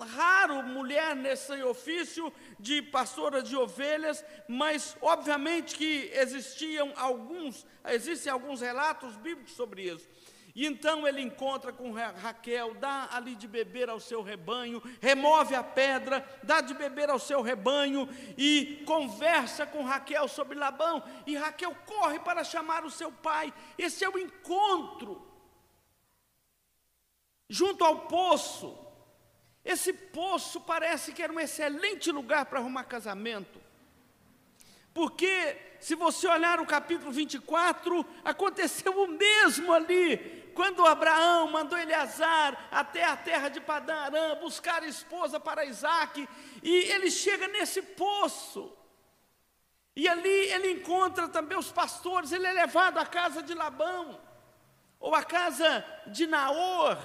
raro 0.00 0.62
mulher 0.62 1.14
nesse 1.16 1.52
ofício 1.64 2.32
de 2.58 2.80
pastora 2.80 3.42
de 3.42 3.56
ovelhas, 3.56 4.24
mas 4.48 4.96
obviamente 5.02 5.74
que 5.74 6.10
existiam 6.14 6.92
alguns, 6.96 7.66
existem 7.88 8.32
alguns 8.32 8.60
relatos 8.60 9.16
bíblicos 9.16 9.52
sobre 9.52 9.82
isso. 9.82 10.08
E 10.54 10.66
então 10.66 11.06
ele 11.06 11.20
encontra 11.20 11.72
com 11.72 11.92
Raquel, 11.92 12.74
dá 12.74 13.08
ali 13.12 13.34
de 13.34 13.46
beber 13.46 13.88
ao 13.88 14.00
seu 14.00 14.22
rebanho, 14.22 14.82
remove 15.00 15.54
a 15.54 15.62
pedra, 15.62 16.26
dá 16.42 16.60
de 16.60 16.74
beber 16.74 17.08
ao 17.08 17.18
seu 17.18 17.40
rebanho 17.40 18.08
e 18.36 18.82
conversa 18.86 19.66
com 19.66 19.84
Raquel 19.84 20.26
sobre 20.28 20.58
Labão. 20.58 21.02
E 21.26 21.36
Raquel 21.36 21.74
corre 21.86 22.18
para 22.18 22.42
chamar 22.42 22.84
o 22.84 22.90
seu 22.90 23.12
pai. 23.12 23.52
Esse 23.78 24.04
é 24.04 24.08
o 24.08 24.18
encontro. 24.18 25.26
Junto 27.48 27.84
ao 27.84 28.06
poço. 28.06 28.78
Esse 29.64 29.92
poço 29.92 30.60
parece 30.60 31.12
que 31.12 31.22
era 31.22 31.32
um 31.32 31.40
excelente 31.40 32.10
lugar 32.10 32.46
para 32.46 32.58
arrumar 32.58 32.84
casamento. 32.84 33.60
Porque, 34.92 35.56
se 35.80 35.94
você 35.94 36.28
olhar 36.28 36.60
o 36.60 36.66
capítulo 36.66 37.10
24, 37.10 38.04
aconteceu 38.22 38.92
o 39.02 39.08
mesmo 39.08 39.72
ali. 39.72 40.50
Quando 40.54 40.86
Abraão 40.86 41.50
mandou 41.50 41.78
Eleazar 41.78 42.68
até 42.70 43.04
a 43.04 43.16
terra 43.16 43.48
de 43.48 43.60
Padã 43.60 43.94
Arã 43.94 44.36
buscar 44.36 44.82
esposa 44.84 45.40
para 45.40 45.64
Isaac, 45.64 46.28
e 46.62 46.70
ele 46.70 47.10
chega 47.10 47.48
nesse 47.48 47.80
poço, 47.80 48.76
e 49.96 50.06
ali 50.06 50.28
ele 50.28 50.72
encontra 50.72 51.28
também 51.28 51.56
os 51.56 51.72
pastores, 51.72 52.30
ele 52.30 52.46
é 52.46 52.52
levado 52.52 52.98
à 52.98 53.06
casa 53.06 53.42
de 53.42 53.54
Labão, 53.54 54.20
ou 54.98 55.14
à 55.14 55.24
casa 55.24 55.82
de 56.06 56.26
Naor, 56.26 56.98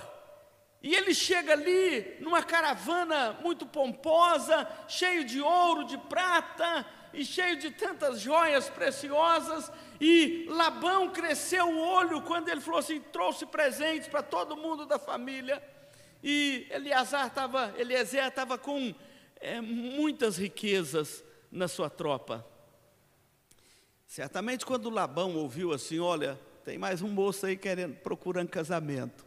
e 0.85 0.93
ele 0.93 1.15
chega 1.15 1.53
ali 1.53 2.17
numa 2.19 2.43
caravana 2.43 3.33
muito 3.41 3.65
pomposa, 3.65 4.69
cheio 4.87 5.23
de 5.23 5.41
ouro, 5.41 5.85
de 5.85 5.97
prata, 5.97 6.85
e 7.15 7.25
cheio 7.25 7.57
de 7.57 7.71
tantas 7.71 8.19
joias 8.21 8.69
preciosas, 8.69 9.71
e 9.99 10.45
Labão 10.49 11.09
cresceu 11.11 11.67
o 11.67 11.79
olho 11.79 12.21
quando 12.21 12.49
ele 12.49 12.61
falou 12.61 12.79
assim: 12.79 12.99
trouxe 12.99 13.45
presentes 13.45 14.07
para 14.07 14.21
todo 14.21 14.57
mundo 14.57 14.85
da 14.85 14.99
família. 14.99 15.61
E 16.23 16.67
Eleazar 16.71 17.27
estava, 17.27 17.73
Eliezer 17.77 18.25
estava 18.25 18.57
com 18.57 18.93
é, 19.39 19.61
muitas 19.61 20.37
riquezas 20.37 21.23
na 21.51 21.67
sua 21.67 21.89
tropa. 21.89 22.45
Certamente 24.07 24.65
quando 24.65 24.89
Labão 24.89 25.35
ouviu 25.35 25.71
assim, 25.71 25.99
olha, 25.99 26.39
tem 26.63 26.77
mais 26.77 27.01
um 27.01 27.09
moço 27.09 27.45
aí 27.45 27.55
querendo, 27.55 27.95
procurando 27.97 28.49
casamento. 28.49 29.25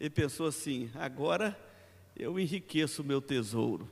Ele 0.00 0.10
pensou 0.10 0.46
assim, 0.46 0.90
agora 0.94 1.56
eu 2.16 2.38
enriqueço 2.38 3.02
o 3.02 3.04
meu 3.04 3.20
tesouro. 3.20 3.90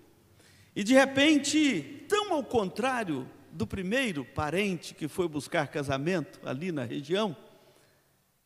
E 0.75 0.85
de 0.85 0.95
repente, 0.95 2.05
tão 2.09 2.33
ao 2.33 2.45
contrário 2.45 3.29
do 3.53 3.67
primeiro 3.67 4.25
parente 4.25 4.95
que 4.95 5.09
foi 5.09 5.27
buscar 5.27 5.69
casamento 5.69 6.39
ali 6.45 6.71
na 6.71 6.85
região, 6.85 7.37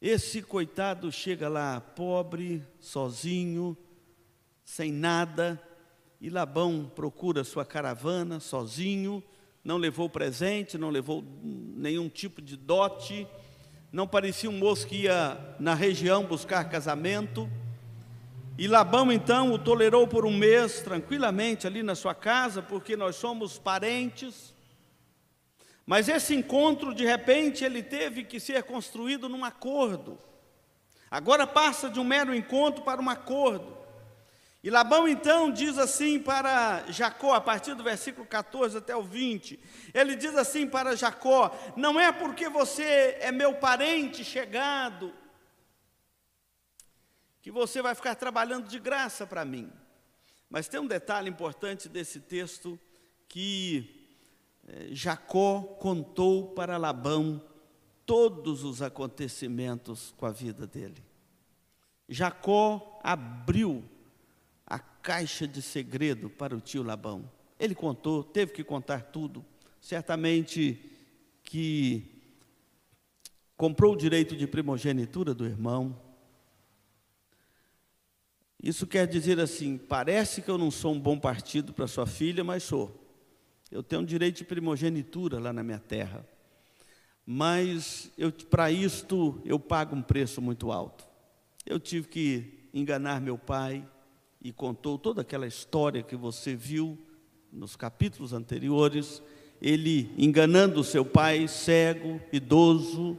esse 0.00 0.42
coitado 0.42 1.10
chega 1.12 1.48
lá 1.48 1.80
pobre, 1.80 2.62
sozinho, 2.80 3.76
sem 4.64 4.92
nada, 4.92 5.60
e 6.20 6.30
Labão 6.30 6.90
procura 6.94 7.44
sua 7.44 7.64
caravana 7.64 8.40
sozinho, 8.40 9.22
não 9.62 9.76
levou 9.76 10.08
presente, 10.08 10.78
não 10.78 10.90
levou 10.90 11.22
nenhum 11.42 12.08
tipo 12.08 12.40
de 12.40 12.56
dote, 12.56 13.26
não 13.92 14.06
parecia 14.06 14.50
um 14.50 14.58
moço 14.58 14.86
que 14.86 15.02
ia 15.02 15.56
na 15.60 15.74
região 15.74 16.24
buscar 16.24 16.68
casamento. 16.68 17.48
E 18.56 18.68
Labão 18.68 19.10
então 19.10 19.52
o 19.52 19.58
tolerou 19.58 20.06
por 20.06 20.24
um 20.24 20.32
mês 20.32 20.80
tranquilamente 20.80 21.66
ali 21.66 21.82
na 21.82 21.96
sua 21.96 22.14
casa, 22.14 22.62
porque 22.62 22.96
nós 22.96 23.16
somos 23.16 23.58
parentes. 23.58 24.54
Mas 25.84 26.08
esse 26.08 26.36
encontro, 26.36 26.94
de 26.94 27.04
repente, 27.04 27.64
ele 27.64 27.82
teve 27.82 28.22
que 28.22 28.38
ser 28.38 28.62
construído 28.62 29.28
num 29.28 29.44
acordo. 29.44 30.16
Agora 31.10 31.48
passa 31.48 31.90
de 31.90 31.98
um 31.98 32.04
mero 32.04 32.32
encontro 32.32 32.84
para 32.84 33.02
um 33.02 33.10
acordo. 33.10 33.76
E 34.62 34.70
Labão 34.70 35.08
então 35.08 35.50
diz 35.50 35.76
assim 35.76 36.18
para 36.20 36.84
Jacó, 36.88 37.34
a 37.34 37.40
partir 37.40 37.74
do 37.74 37.82
versículo 37.82 38.24
14 38.24 38.78
até 38.78 38.94
o 38.96 39.02
20, 39.02 39.58
ele 39.92 40.14
diz 40.14 40.34
assim 40.36 40.66
para 40.66 40.96
Jacó: 40.96 41.54
Não 41.76 42.00
é 42.00 42.10
porque 42.12 42.48
você 42.48 43.18
é 43.20 43.30
meu 43.30 43.54
parente 43.54 44.24
chegado, 44.24 45.12
que 47.44 47.50
você 47.50 47.82
vai 47.82 47.94
ficar 47.94 48.14
trabalhando 48.14 48.66
de 48.66 48.78
graça 48.78 49.26
para 49.26 49.44
mim. 49.44 49.70
Mas 50.48 50.66
tem 50.66 50.80
um 50.80 50.86
detalhe 50.86 51.28
importante 51.28 51.90
desse 51.90 52.18
texto 52.18 52.80
que 53.28 54.08
eh, 54.66 54.88
Jacó 54.92 55.60
contou 55.78 56.54
para 56.54 56.78
Labão 56.78 57.44
todos 58.06 58.64
os 58.64 58.80
acontecimentos 58.80 60.14
com 60.16 60.24
a 60.24 60.30
vida 60.30 60.66
dele. 60.66 61.04
Jacó 62.08 62.98
abriu 63.02 63.84
a 64.66 64.78
caixa 64.78 65.46
de 65.46 65.60
segredo 65.60 66.30
para 66.30 66.56
o 66.56 66.62
tio 66.62 66.82
Labão. 66.82 67.30
Ele 67.60 67.74
contou, 67.74 68.24
teve 68.24 68.52
que 68.52 68.64
contar 68.64 69.02
tudo. 69.02 69.44
Certamente 69.82 70.80
que 71.42 72.22
comprou 73.54 73.92
o 73.92 73.98
direito 73.98 74.34
de 74.34 74.46
primogenitura 74.46 75.34
do 75.34 75.44
irmão. 75.44 76.03
Isso 78.64 78.86
quer 78.86 79.06
dizer 79.06 79.38
assim: 79.38 79.76
parece 79.76 80.40
que 80.40 80.50
eu 80.50 80.56
não 80.56 80.70
sou 80.70 80.94
um 80.94 80.98
bom 80.98 81.18
partido 81.18 81.74
para 81.74 81.86
sua 81.86 82.06
filha, 82.06 82.42
mas 82.42 82.62
sou. 82.62 82.98
Eu 83.70 83.82
tenho 83.82 84.00
um 84.00 84.04
direito 84.06 84.38
de 84.38 84.44
primogenitura 84.44 85.38
lá 85.38 85.52
na 85.52 85.62
minha 85.62 85.78
terra. 85.78 86.26
Mas 87.26 88.10
para 88.48 88.70
isto 88.70 89.38
eu 89.44 89.58
pago 89.60 89.94
um 89.94 90.00
preço 90.00 90.40
muito 90.40 90.72
alto. 90.72 91.06
Eu 91.66 91.78
tive 91.78 92.08
que 92.08 92.68
enganar 92.72 93.20
meu 93.20 93.36
pai, 93.36 93.86
e 94.44 94.50
contou 94.50 94.98
toda 94.98 95.20
aquela 95.22 95.46
história 95.46 96.02
que 96.02 96.16
você 96.16 96.54
viu 96.54 96.98
nos 97.50 97.76
capítulos 97.76 98.34
anteriores, 98.34 99.22
ele 99.60 100.10
enganando 100.18 100.84
seu 100.84 101.04
pai, 101.04 101.48
cego, 101.48 102.20
idoso. 102.30 103.18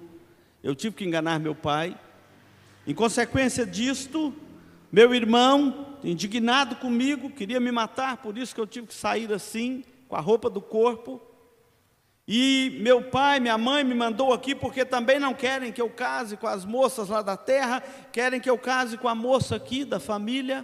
Eu 0.63 0.75
tive 0.75 0.95
que 0.95 1.05
enganar 1.05 1.39
meu 1.39 1.55
pai. 1.55 1.99
Em 2.85 2.93
consequência 2.93 3.65
disto, 3.65 4.31
meu 4.95 5.13
irmão, 5.13 5.97
indignado 6.05 6.77
comigo, 6.77 7.29
queria 7.29 7.59
me 7.59 7.69
matar, 7.69 8.15
por 8.15 8.37
isso 8.37 8.55
que 8.55 8.61
eu 8.61 8.65
tive 8.65 8.87
que 8.87 8.93
sair 8.93 9.29
assim, 9.33 9.83
com 10.07 10.15
a 10.15 10.21
roupa 10.21 10.49
do 10.49 10.61
corpo. 10.61 11.21
E 12.25 12.77
meu 12.79 13.01
pai, 13.01 13.41
minha 13.41 13.57
mãe 13.57 13.83
me 13.83 13.93
mandou 13.93 14.31
aqui 14.31 14.55
porque 14.55 14.85
também 14.85 15.19
não 15.19 15.33
querem 15.33 15.73
que 15.73 15.81
eu 15.81 15.89
case 15.89 16.37
com 16.37 16.47
as 16.47 16.63
moças 16.63 17.09
lá 17.09 17.21
da 17.21 17.35
terra, 17.35 17.83
querem 18.13 18.39
que 18.39 18.49
eu 18.49 18.57
case 18.57 18.97
com 18.97 19.09
a 19.09 19.13
moça 19.13 19.57
aqui 19.57 19.83
da 19.83 19.99
família. 19.99 20.63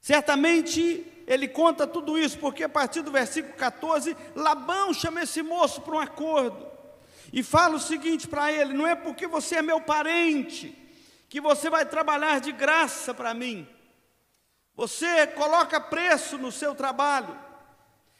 Certamente 0.00 1.04
ele 1.26 1.48
conta 1.48 1.84
tudo 1.84 2.16
isso, 2.16 2.38
porque 2.38 2.62
a 2.62 2.68
partir 2.68 3.02
do 3.02 3.10
versículo 3.10 3.54
14, 3.54 4.16
Labão 4.36 4.94
chama 4.94 5.24
esse 5.24 5.42
moço 5.42 5.80
para 5.80 5.96
um 5.96 5.98
acordo 5.98 6.64
e 7.32 7.42
fala 7.42 7.74
o 7.74 7.80
seguinte 7.80 8.28
para 8.28 8.52
ele: 8.52 8.72
não 8.72 8.86
é 8.86 8.94
porque 8.94 9.26
você 9.26 9.56
é 9.56 9.62
meu 9.62 9.80
parente 9.80 10.85
que 11.28 11.40
você 11.40 11.68
vai 11.68 11.84
trabalhar 11.84 12.40
de 12.40 12.52
graça 12.52 13.12
para 13.12 13.34
mim. 13.34 13.68
Você 14.74 15.26
coloca 15.28 15.80
preço 15.80 16.36
no 16.36 16.52
seu 16.52 16.74
trabalho. 16.74 17.46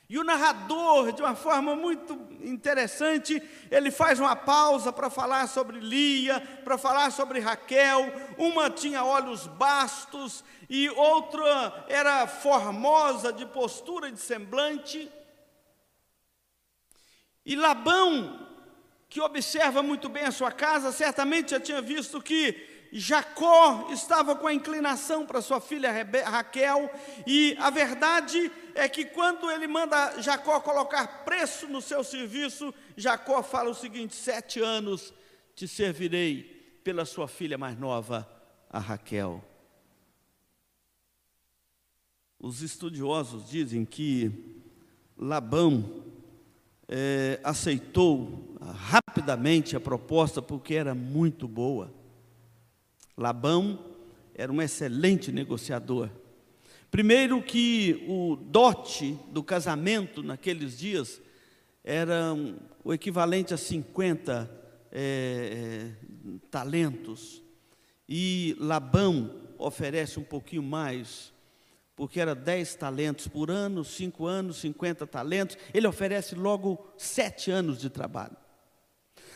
E 0.08 0.18
o 0.18 0.24
narrador, 0.24 1.12
de 1.12 1.20
uma 1.20 1.34
forma 1.34 1.74
muito 1.74 2.14
interessante, 2.40 3.42
ele 3.70 3.90
faz 3.90 4.20
uma 4.20 4.36
pausa 4.36 4.92
para 4.92 5.10
falar 5.10 5.48
sobre 5.48 5.80
Lia, 5.80 6.40
para 6.64 6.78
falar 6.78 7.10
sobre 7.10 7.40
Raquel. 7.40 8.12
Uma 8.38 8.70
tinha 8.70 9.04
olhos 9.04 9.48
bastos 9.48 10.44
e 10.70 10.88
outra 10.90 11.84
era 11.88 12.26
formosa 12.26 13.32
de 13.32 13.44
postura 13.46 14.08
e 14.08 14.12
de 14.12 14.20
semblante. 14.20 15.10
E 17.44 17.56
Labão, 17.56 18.46
que 19.08 19.20
observa 19.20 19.82
muito 19.82 20.08
bem 20.08 20.24
a 20.24 20.32
sua 20.32 20.52
casa, 20.52 20.92
certamente 20.92 21.50
já 21.50 21.60
tinha 21.60 21.82
visto 21.82 22.22
que 22.22 22.75
Jacó 22.98 23.88
estava 23.90 24.34
com 24.34 24.46
a 24.46 24.54
inclinação 24.54 25.26
para 25.26 25.42
sua 25.42 25.60
filha 25.60 25.90
Raquel, 26.24 26.90
e 27.26 27.54
a 27.58 27.68
verdade 27.68 28.50
é 28.74 28.88
que 28.88 29.04
quando 29.04 29.50
ele 29.50 29.66
manda 29.66 30.20
Jacó 30.22 30.60
colocar 30.60 31.24
preço 31.24 31.66
no 31.68 31.82
seu 31.82 32.02
serviço, 32.02 32.72
Jacó 32.96 33.42
fala 33.42 33.68
o 33.68 33.74
seguinte: 33.74 34.14
sete 34.14 34.60
anos 34.60 35.12
te 35.54 35.68
servirei 35.68 36.80
pela 36.82 37.04
sua 37.04 37.28
filha 37.28 37.58
mais 37.58 37.78
nova, 37.78 38.26
a 38.70 38.78
Raquel. 38.78 39.44
Os 42.38 42.62
estudiosos 42.62 43.48
dizem 43.50 43.84
que 43.84 44.62
Labão 45.18 46.02
é, 46.88 47.40
aceitou 47.44 48.56
rapidamente 48.60 49.76
a 49.76 49.80
proposta 49.80 50.40
porque 50.40 50.74
era 50.74 50.94
muito 50.94 51.46
boa. 51.46 51.95
Labão 53.16 53.78
era 54.34 54.52
um 54.52 54.60
excelente 54.60 55.32
negociador. 55.32 56.10
Primeiro 56.90 57.42
que 57.42 58.04
o 58.08 58.36
dote 58.36 59.18
do 59.30 59.42
casamento 59.42 60.22
naqueles 60.22 60.78
dias 60.78 61.20
era 61.82 62.34
o 62.84 62.92
equivalente 62.92 63.54
a 63.54 63.56
50 63.56 64.50
é, 64.92 65.92
é, 65.92 66.38
talentos. 66.50 67.42
E 68.08 68.56
Labão 68.58 69.34
oferece 69.58 70.18
um 70.18 70.22
pouquinho 70.22 70.62
mais, 70.62 71.32
porque 71.94 72.20
era 72.20 72.34
10 72.34 72.74
talentos 72.76 73.26
por 73.26 73.50
ano, 73.50 73.84
5 73.84 74.26
anos, 74.26 74.58
50 74.58 75.06
talentos. 75.06 75.56
Ele 75.72 75.86
oferece 75.86 76.34
logo 76.34 76.86
sete 76.96 77.50
anos 77.50 77.80
de 77.80 77.88
trabalho. 77.88 78.36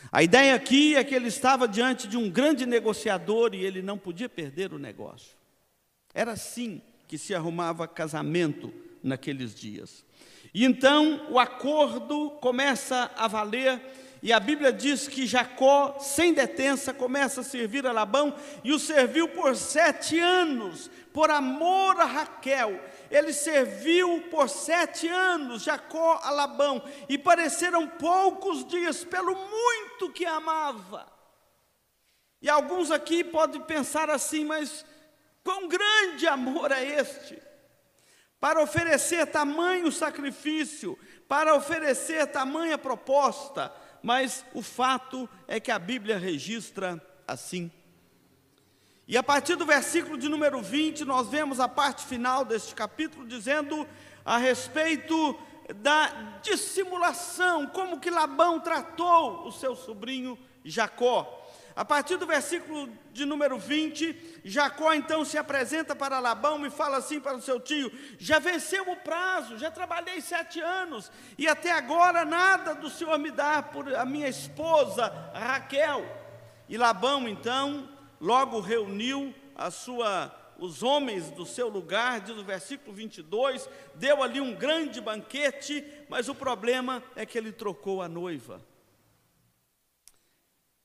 A 0.09 0.23
ideia 0.23 0.55
aqui 0.55 0.95
é 0.95 1.03
que 1.03 1.13
ele 1.13 1.27
estava 1.27 1.67
diante 1.67 2.07
de 2.07 2.17
um 2.17 2.29
grande 2.29 2.65
negociador 2.65 3.53
e 3.53 3.65
ele 3.65 3.81
não 3.81 3.97
podia 3.97 4.29
perder 4.29 4.73
o 4.73 4.79
negócio. 4.79 5.35
Era 6.13 6.31
assim 6.31 6.81
que 7.07 7.17
se 7.17 7.35
arrumava 7.35 7.87
casamento 7.87 8.73
naqueles 9.03 9.53
dias. 9.53 10.05
E 10.53 10.65
então 10.65 11.27
o 11.29 11.39
acordo 11.39 12.31
começa 12.41 13.11
a 13.15 13.27
valer, 13.27 13.81
e 14.23 14.31
a 14.31 14.39
Bíblia 14.39 14.71
diz 14.71 15.07
que 15.07 15.25
Jacó, 15.25 15.97
sem 15.99 16.33
detença, 16.33 16.93
começa 16.93 17.41
a 17.41 17.43
servir 17.43 17.87
a 17.87 17.91
Labão, 17.91 18.35
e 18.63 18.71
o 18.71 18.79
serviu 18.79 19.29
por 19.29 19.55
sete 19.55 20.19
anos, 20.19 20.91
por 21.13 21.31
amor 21.31 21.99
a 21.99 22.05
Raquel. 22.05 22.79
Ele 23.11 23.33
serviu 23.33 24.21
por 24.31 24.49
sete 24.49 25.07
anos, 25.07 25.63
Jacó 25.63 26.19
a 26.23 26.31
Labão, 26.31 26.81
e 27.09 27.17
pareceram 27.17 27.85
poucos 27.85 28.65
dias, 28.65 29.03
pelo 29.03 29.35
muito 29.35 30.09
que 30.13 30.25
amava. 30.25 31.05
E 32.41 32.49
alguns 32.49 32.89
aqui 32.89 33.21
podem 33.23 33.61
pensar 33.61 34.09
assim, 34.09 34.45
mas 34.45 34.85
quão 35.43 35.67
grande 35.67 36.25
amor 36.25 36.71
é 36.71 36.83
este? 36.83 37.37
Para 38.39 38.63
oferecer 38.63 39.27
tamanho 39.27 39.91
sacrifício, 39.91 40.97
para 41.27 41.53
oferecer 41.53 42.25
tamanha 42.27 42.77
proposta, 42.77 43.71
mas 44.01 44.45
o 44.53 44.61
fato 44.61 45.29
é 45.47 45.59
que 45.59 45.69
a 45.69 45.77
Bíblia 45.77 46.17
registra 46.17 46.99
assim. 47.27 47.69
E 49.11 49.17
a 49.17 49.21
partir 49.21 49.57
do 49.57 49.65
versículo 49.65 50.17
de 50.17 50.29
número 50.29 50.61
20, 50.61 51.03
nós 51.03 51.27
vemos 51.27 51.59
a 51.59 51.67
parte 51.67 52.05
final 52.05 52.45
deste 52.45 52.73
capítulo 52.73 53.27
dizendo 53.27 53.85
a 54.23 54.37
respeito 54.37 55.37
da 55.75 56.39
dissimulação, 56.41 57.67
como 57.67 57.99
que 57.99 58.09
Labão 58.09 58.61
tratou 58.61 59.45
o 59.45 59.51
seu 59.51 59.75
sobrinho 59.75 60.39
Jacó. 60.63 61.45
A 61.75 61.83
partir 61.83 62.15
do 62.15 62.25
versículo 62.25 62.89
de 63.11 63.25
número 63.25 63.59
20, 63.59 64.39
Jacó 64.45 64.93
então 64.93 65.25
se 65.25 65.37
apresenta 65.37 65.93
para 65.93 66.21
Labão 66.21 66.65
e 66.65 66.69
fala 66.69 66.95
assim 66.95 67.19
para 67.19 67.35
o 67.35 67.41
seu 67.41 67.59
tio: 67.59 67.91
Já 68.17 68.39
venceu 68.39 68.89
o 68.89 68.95
prazo, 68.95 69.57
já 69.57 69.69
trabalhei 69.69 70.21
sete 70.21 70.61
anos 70.61 71.11
e 71.37 71.49
até 71.49 71.73
agora 71.73 72.23
nada 72.23 72.73
do 72.73 72.89
senhor 72.89 73.19
me 73.19 73.29
dá 73.29 73.61
por 73.61 73.93
a 73.93 74.05
minha 74.05 74.29
esposa 74.29 75.11
Raquel. 75.33 76.05
E 76.69 76.77
Labão 76.77 77.27
então 77.27 77.89
logo 78.21 78.61
reuniu 78.61 79.35
a 79.55 79.69
sua 79.69 80.37
os 80.57 80.83
homens 80.83 81.31
do 81.31 81.43
seu 81.43 81.67
lugar, 81.67 82.21
diz 82.21 82.37
o 82.37 82.43
versículo 82.43 82.95
22, 82.95 83.67
deu 83.95 84.21
ali 84.21 84.39
um 84.39 84.53
grande 84.53 85.01
banquete, 85.01 85.83
mas 86.07 86.29
o 86.29 86.35
problema 86.35 87.03
é 87.15 87.25
que 87.25 87.35
ele 87.35 87.51
trocou 87.51 87.99
a 87.99 88.07
noiva 88.07 88.61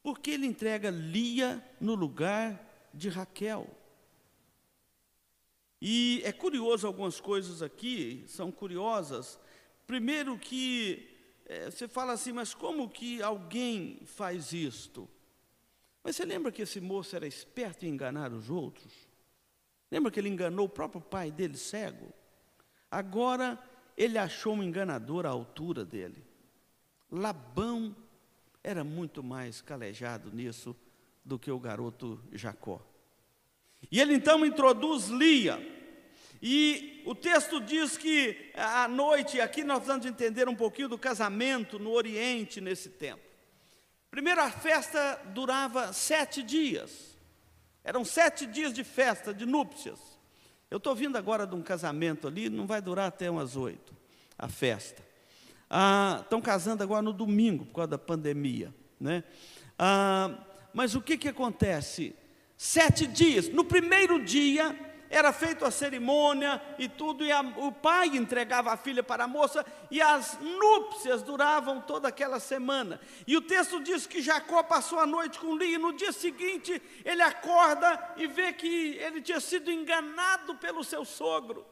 porque 0.07 0.31
ele 0.31 0.47
entrega 0.47 0.89
Lia 0.89 1.61
no 1.81 1.97
lugar 1.97 2.65
de 2.95 3.09
Raquel. 3.09 3.69
E 5.83 6.23
é 6.25 6.31
curioso 6.31 6.87
algumas 6.87 7.21
coisas 7.21 7.61
aqui, 7.61 8.23
são 8.29 8.53
curiosas. 8.53 9.37
Primeiro 9.85 10.39
que 10.39 11.09
é, 11.45 11.69
você 11.69 11.89
fala 11.89 12.13
assim, 12.13 12.31
mas 12.31 12.55
como 12.55 12.89
que 12.89 13.21
alguém 13.21 14.01
faz 14.05 14.53
isto? 14.53 15.11
Mas 16.07 16.15
você 16.15 16.25
lembra 16.25 16.53
que 16.53 16.63
esse 16.63 16.81
moço 16.81 17.17
era 17.17 17.27
esperto 17.27 17.85
em 17.85 17.89
enganar 17.89 18.33
os 18.33 18.49
outros? 18.49 18.93
Lembra 19.91 20.09
que 20.09 20.21
ele 20.21 20.29
enganou 20.29 20.67
o 20.67 20.69
próprio 20.69 21.01
pai 21.01 21.33
dele, 21.33 21.57
cego? 21.57 22.15
Agora 22.89 23.59
ele 23.97 24.17
achou 24.17 24.55
um 24.55 24.63
enganador 24.63 25.27
à 25.27 25.31
altura 25.31 25.85
dele. 25.85 26.25
Labão 27.11 27.93
era 28.63 28.85
muito 28.85 29.21
mais 29.21 29.61
calejado 29.61 30.31
nisso 30.31 30.77
do 31.25 31.41
que 31.41 31.51
o 31.51 31.59
garoto 31.59 32.23
Jacó. 32.31 32.81
E 33.91 34.01
ele 34.01 34.15
então 34.15 34.47
introduz 34.47 35.09
Lia. 35.09 35.59
E 36.41 37.03
o 37.05 37.17
texto 37.17 37.61
diz 37.61 37.99
que 37.99 38.53
à 38.55 38.87
noite, 38.87 39.41
aqui 39.41 39.65
nós 39.65 39.85
vamos 39.85 40.07
entender 40.07 40.49
um 40.49 40.55
pouquinho 40.55 40.89
do 40.89 40.97
casamento 40.97 41.81
no 41.81 41.91
Oriente 41.91 42.61
nesse 42.61 42.91
tempo. 42.91 43.26
Primeiro, 44.11 44.41
a 44.41 44.51
festa 44.51 45.21
durava 45.35 45.93
sete 45.93 46.43
dias. 46.43 47.17
Eram 47.85 48.05
sete 48.05 48.47
dias 48.47 48.73
de 48.73 48.83
festa, 48.83 49.33
de 49.33 49.47
núpcias. 49.47 49.99
Eu 50.71 50.79
estou 50.79 50.95
vindo 50.95 51.17
agora 51.17 51.47
de 51.47 51.55
um 51.55 51.63
casamento 51.63 52.27
ali, 52.27 52.49
não 52.49 52.67
vai 52.67 52.83
durar 52.83 53.07
até 53.07 53.31
umas 53.31 53.57
oito, 53.57 53.95
a 54.37 54.49
festa. 54.49 55.03
Ah, 55.71 56.21
estão 56.23 56.41
casando 56.41 56.83
agora 56.83 57.03
no 57.03 57.13
domingo, 57.13 57.67
por 57.67 57.75
causa 57.75 57.89
da 57.89 57.99
pandemia. 57.99 58.75
Né? 58.99 59.23
Ah, 59.79 60.37
mas 60.73 60.95
o 60.95 61.01
que, 61.01 61.17
que 61.17 61.29
acontece? 61.29 62.15
Sete 62.57 63.07
dias. 63.07 63.49
No 63.49 63.65
primeiro 63.65 64.25
dia, 64.25 64.77
era 65.09 65.33
feita 65.33 65.69
a 65.69 65.71
cerimônia 65.71 66.61
e 66.79 66.89
tudo, 66.89 67.25
e 67.25 67.33
a, 67.33 67.41
o 67.41 67.73
pai 67.73 68.09
entregava 68.09 68.73
a 68.73 68.77
filha 68.77 69.03
para 69.03 69.25
a 69.25 69.29
moça, 69.29 69.65
e 69.91 70.01
as 70.01 70.39
núpcias 70.41 71.23
duravam 71.23 71.81
toda 71.81 72.09
aquela 72.09 72.41
semana. 72.41 73.01
E 73.27 73.37
o 73.37 73.43
texto 73.43 73.81
diz 73.81 74.07
que 74.07 74.23
Jacó 74.23 74.63
passou 74.63 74.99
a 74.99 75.07
noite 75.07 75.39
com 75.39 75.57
Lia, 75.57 75.77
e 75.77 75.79
no 75.79 75.93
dia 75.93 76.13
seguinte 76.13 76.83
ele 77.05 77.23
acorda 77.23 78.15
e 78.17 78.27
vê 78.27 78.53
que 78.53 78.97
ele 78.97 79.21
tinha 79.21 79.41
sido 79.41 79.71
enganado 79.71 80.55
pelo 80.57 80.85
seu 80.85 81.05
sogro. 81.05 81.67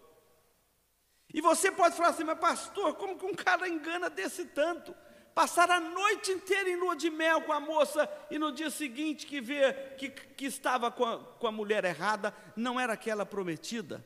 E 1.33 1.41
você 1.41 1.73
pode 1.73 1.97
falar 1.97 2.11
assim, 2.11 2.23
mas 2.23 2.39
pastor, 2.39 2.95
como 2.95 3.19
que 3.19 3.27
um 3.27 3.35
cara 3.35 3.69
engana 3.69 4.09
desse 4.09 4.45
tanto? 4.45 4.95
Passar 5.35 5.71
a 5.71 5.81
noite 5.81 6.31
inteira 6.31 6.71
em 6.71 6.77
lua 6.77 6.95
de 6.95 7.11
mel 7.11 7.43
com 7.43 7.53
a 7.53 7.59
moça 7.59 8.09
e 8.31 8.39
no 8.39 8.53
dia 8.53 8.71
seguinte 8.71 9.27
que 9.27 9.41
vê 9.41 9.73
que, 9.99 10.09
que 10.09 10.47
estava 10.47 10.91
com 10.91 11.05
a, 11.05 11.19
com 11.19 11.47
a 11.47 11.53
mulher 11.53 11.85
errada, 11.85 12.33
não 12.55 12.79
era 12.79 12.93
aquela 12.93 13.27
prometida. 13.27 14.05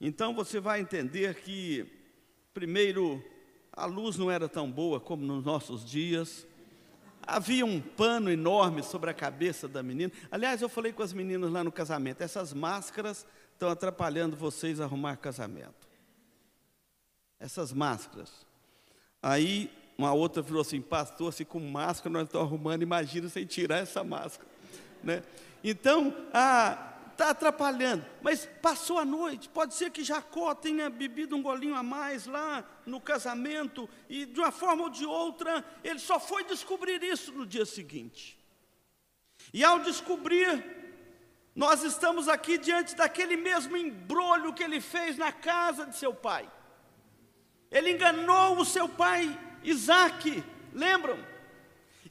Então 0.00 0.34
você 0.34 0.60
vai 0.60 0.80
entender 0.80 1.34
que, 1.36 1.86
primeiro, 2.52 3.24
a 3.72 3.86
luz 3.86 4.16
não 4.16 4.30
era 4.30 4.48
tão 4.48 4.70
boa 4.70 5.00
como 5.00 5.24
nos 5.24 5.44
nossos 5.44 5.84
dias, 5.84 6.46
havia 7.22 7.64
um 7.64 7.80
pano 7.80 8.30
enorme 8.30 8.82
sobre 8.82 9.10
a 9.10 9.14
cabeça 9.14 9.66
da 9.66 9.82
menina. 9.82 10.12
Aliás, 10.30 10.62
eu 10.62 10.68
falei 10.68 10.92
com 10.92 11.02
as 11.02 11.12
meninas 11.12 11.50
lá 11.50 11.64
no 11.64 11.72
casamento: 11.72 12.20
essas 12.20 12.52
máscaras 12.52 13.26
estão 13.52 13.70
atrapalhando 13.70 14.36
vocês 14.36 14.80
a 14.80 14.84
arrumar 14.84 15.16
casamento 15.16 15.83
essas 17.38 17.72
máscaras. 17.72 18.46
Aí 19.22 19.70
uma 19.96 20.12
outra 20.12 20.42
falou 20.42 20.60
assim, 20.60 20.80
pastor, 20.80 21.32
se 21.32 21.44
com 21.44 21.60
máscara 21.60 22.12
nós 22.12 22.24
estamos 22.24 22.46
arrumando, 22.46 22.82
imagina 22.82 23.28
sem 23.28 23.46
tirar 23.46 23.78
essa 23.78 24.02
máscara. 24.02 24.48
Né? 25.02 25.22
Então, 25.62 26.12
está 26.26 27.30
atrapalhando. 27.30 28.04
Mas 28.20 28.48
passou 28.60 28.98
a 28.98 29.04
noite, 29.04 29.48
pode 29.48 29.74
ser 29.74 29.90
que 29.90 30.02
Jacó 30.02 30.54
tenha 30.54 30.90
bebido 30.90 31.36
um 31.36 31.42
golinho 31.42 31.76
a 31.76 31.82
mais 31.82 32.26
lá 32.26 32.64
no 32.84 33.00
casamento, 33.00 33.88
e 34.08 34.26
de 34.26 34.40
uma 34.40 34.50
forma 34.50 34.84
ou 34.84 34.90
de 34.90 35.06
outra, 35.06 35.64
ele 35.82 36.00
só 36.00 36.18
foi 36.18 36.44
descobrir 36.44 37.02
isso 37.02 37.32
no 37.32 37.46
dia 37.46 37.64
seguinte. 37.64 38.38
E 39.52 39.62
ao 39.62 39.78
descobrir, 39.78 40.64
nós 41.54 41.84
estamos 41.84 42.28
aqui 42.28 42.58
diante 42.58 42.96
daquele 42.96 43.36
mesmo 43.36 43.76
embrulho 43.76 44.52
que 44.52 44.62
ele 44.62 44.80
fez 44.80 45.16
na 45.16 45.30
casa 45.30 45.86
de 45.86 45.96
seu 45.96 46.12
pai. 46.12 46.50
Ele 47.70 47.90
enganou 47.90 48.58
o 48.58 48.64
seu 48.64 48.88
pai 48.88 49.38
Isaac, 49.62 50.42
lembram? 50.72 51.18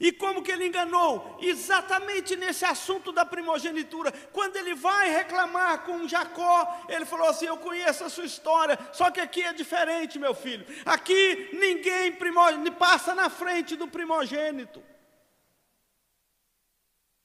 E 0.00 0.10
como 0.10 0.42
que 0.42 0.50
ele 0.50 0.66
enganou? 0.66 1.38
Exatamente 1.40 2.34
nesse 2.34 2.64
assunto 2.64 3.12
da 3.12 3.24
primogenitura. 3.24 4.12
Quando 4.32 4.56
ele 4.56 4.74
vai 4.74 5.08
reclamar 5.10 5.82
com 5.84 6.08
Jacó, 6.08 6.84
ele 6.88 7.04
falou 7.04 7.28
assim: 7.28 7.46
Eu 7.46 7.56
conheço 7.58 8.04
a 8.04 8.08
sua 8.08 8.24
história, 8.24 8.78
só 8.92 9.10
que 9.10 9.20
aqui 9.20 9.42
é 9.42 9.52
diferente, 9.52 10.18
meu 10.18 10.34
filho. 10.34 10.66
Aqui 10.84 11.50
ninguém 11.52 12.12
passa 12.72 13.14
na 13.14 13.30
frente 13.30 13.76
do 13.76 13.86
primogênito. 13.86 14.82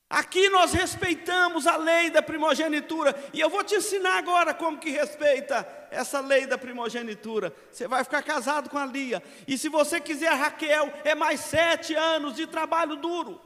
Aqui 0.10 0.50
nós 0.50 0.74
respeitamos 0.74 1.68
a 1.68 1.78
lei 1.78 2.10
da 2.10 2.20
primogenitura, 2.20 3.16
e 3.32 3.40
eu 3.40 3.48
vou 3.48 3.64
te 3.64 3.76
ensinar 3.76 4.18
agora 4.18 4.56
como 4.56 4.80
que 4.80 4.90
respeita 4.90 5.68
essa 5.92 6.20
lei 6.20 6.48
da 6.48 6.58
primogenitura. 6.58 7.56
Você 7.72 7.88
vai 7.88 8.04
ficar 8.04 8.24
casado 8.24 8.72
com 8.72 8.78
a 8.80 8.88
Lia, 8.88 9.22
e 9.48 9.56
se 9.56 9.70
você 9.70 10.02
quiser 10.02 10.34
Raquel, 10.34 10.92
é 11.04 11.14
mais 11.14 11.42
sete 11.42 11.94
anos 11.94 12.36
de 12.36 12.48
trabalho 12.48 12.96
duro. 12.96 13.40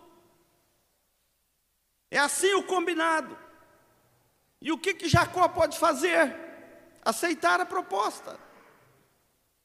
É 2.09 2.17
assim 2.17 2.53
o 2.53 2.63
combinado. 2.63 3.37
E 4.61 4.71
o 4.71 4.77
que, 4.77 4.93
que 4.93 5.09
Jacó 5.09 5.49
pode 5.49 5.77
fazer? 5.77 6.33
Aceitar 7.03 7.59
a 7.59 7.65
proposta. 7.65 8.39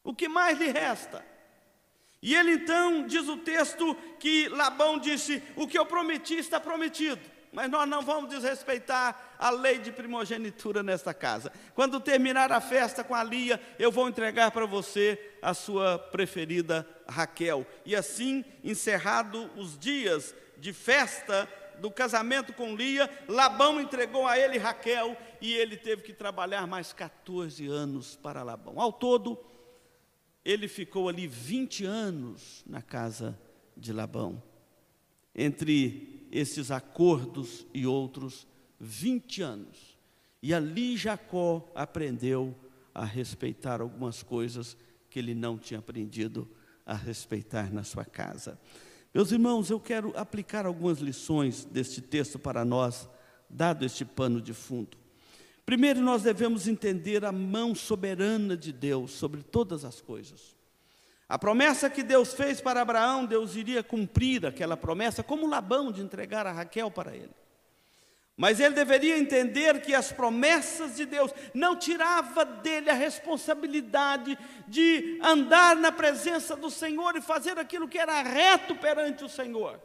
O 0.02 0.12
que 0.12 0.28
mais 0.28 0.58
lhe 0.58 0.72
resta? 0.72 1.24
E 2.20 2.34
ele 2.34 2.52
então, 2.52 3.06
diz 3.06 3.28
o 3.28 3.36
texto, 3.36 3.94
que 4.18 4.48
Labão 4.48 4.98
disse: 4.98 5.42
O 5.56 5.66
que 5.66 5.78
eu 5.78 5.86
prometi 5.86 6.34
está 6.34 6.58
prometido, 6.58 7.20
mas 7.52 7.70
nós 7.70 7.88
não 7.88 8.02
vamos 8.02 8.30
desrespeitar 8.30 9.36
a 9.38 9.50
lei 9.50 9.78
de 9.78 9.92
primogenitura 9.92 10.82
nesta 10.82 11.14
casa. 11.14 11.52
Quando 11.74 12.00
terminar 12.00 12.50
a 12.50 12.60
festa 12.60 13.04
com 13.04 13.14
a 13.14 13.22
Lia, 13.22 13.60
eu 13.78 13.92
vou 13.92 14.08
entregar 14.08 14.50
para 14.50 14.66
você 14.66 15.36
a 15.40 15.54
sua 15.54 15.98
preferida 15.98 16.86
Raquel. 17.08 17.64
E 17.86 17.94
assim, 17.94 18.44
encerrado 18.64 19.50
os 19.56 19.78
dias 19.78 20.34
de 20.56 20.72
festa 20.72 21.48
do 21.78 21.90
casamento 21.90 22.52
com 22.52 22.74
Lia, 22.74 23.08
Labão 23.28 23.80
entregou 23.80 24.26
a 24.26 24.36
ele 24.36 24.58
Raquel 24.58 25.16
e 25.40 25.54
ele 25.54 25.76
teve 25.76 26.02
que 26.02 26.12
trabalhar 26.12 26.66
mais 26.66 26.92
14 26.92 27.66
anos 27.68 28.16
para 28.16 28.42
Labão. 28.42 28.80
Ao 28.80 28.92
todo, 28.92 29.38
ele 30.44 30.68
ficou 30.68 31.08
ali 31.08 31.26
20 31.26 31.84
anos 31.84 32.64
na 32.66 32.82
casa 32.82 33.38
de 33.76 33.92
Labão. 33.92 34.42
Entre 35.34 36.26
esses 36.30 36.70
acordos 36.70 37.66
e 37.72 37.86
outros, 37.86 38.46
20 38.80 39.42
anos. 39.42 39.98
E 40.42 40.52
ali 40.54 40.96
Jacó 40.96 41.70
aprendeu 41.74 42.54
a 42.94 43.04
respeitar 43.04 43.80
algumas 43.80 44.22
coisas 44.22 44.76
que 45.08 45.18
ele 45.18 45.34
não 45.34 45.56
tinha 45.56 45.80
aprendido 45.80 46.48
a 46.84 46.94
respeitar 46.94 47.72
na 47.72 47.84
sua 47.84 48.04
casa. 48.04 48.58
Meus 49.14 49.32
irmãos, 49.32 49.70
eu 49.70 49.80
quero 49.80 50.12
aplicar 50.16 50.66
algumas 50.66 50.98
lições 50.98 51.64
deste 51.64 52.00
texto 52.00 52.38
para 52.38 52.64
nós, 52.64 53.08
dado 53.48 53.84
este 53.84 54.04
pano 54.04 54.40
de 54.40 54.52
fundo. 54.52 54.97
Primeiro, 55.68 56.00
nós 56.00 56.22
devemos 56.22 56.66
entender 56.66 57.26
a 57.26 57.30
mão 57.30 57.74
soberana 57.74 58.56
de 58.56 58.72
Deus 58.72 59.10
sobre 59.10 59.42
todas 59.42 59.84
as 59.84 60.00
coisas. 60.00 60.56
A 61.28 61.38
promessa 61.38 61.90
que 61.90 62.02
Deus 62.02 62.32
fez 62.32 62.58
para 62.58 62.80
Abraão, 62.80 63.26
Deus 63.26 63.54
iria 63.54 63.82
cumprir 63.82 64.46
aquela 64.46 64.78
promessa, 64.78 65.22
como 65.22 65.46
Labão 65.46 65.92
de 65.92 66.00
entregar 66.00 66.46
a 66.46 66.52
Raquel 66.52 66.90
para 66.90 67.14
ele. 67.14 67.34
Mas 68.34 68.60
ele 68.60 68.74
deveria 68.74 69.18
entender 69.18 69.82
que 69.82 69.94
as 69.94 70.10
promessas 70.10 70.96
de 70.96 71.04
Deus 71.04 71.34
não 71.52 71.76
tirava 71.76 72.46
dele 72.46 72.88
a 72.88 72.94
responsabilidade 72.94 74.38
de 74.66 75.20
andar 75.22 75.76
na 75.76 75.92
presença 75.92 76.56
do 76.56 76.70
Senhor 76.70 77.14
e 77.14 77.20
fazer 77.20 77.58
aquilo 77.58 77.86
que 77.86 77.98
era 77.98 78.22
reto 78.22 78.74
perante 78.74 79.22
o 79.22 79.28
Senhor. 79.28 79.78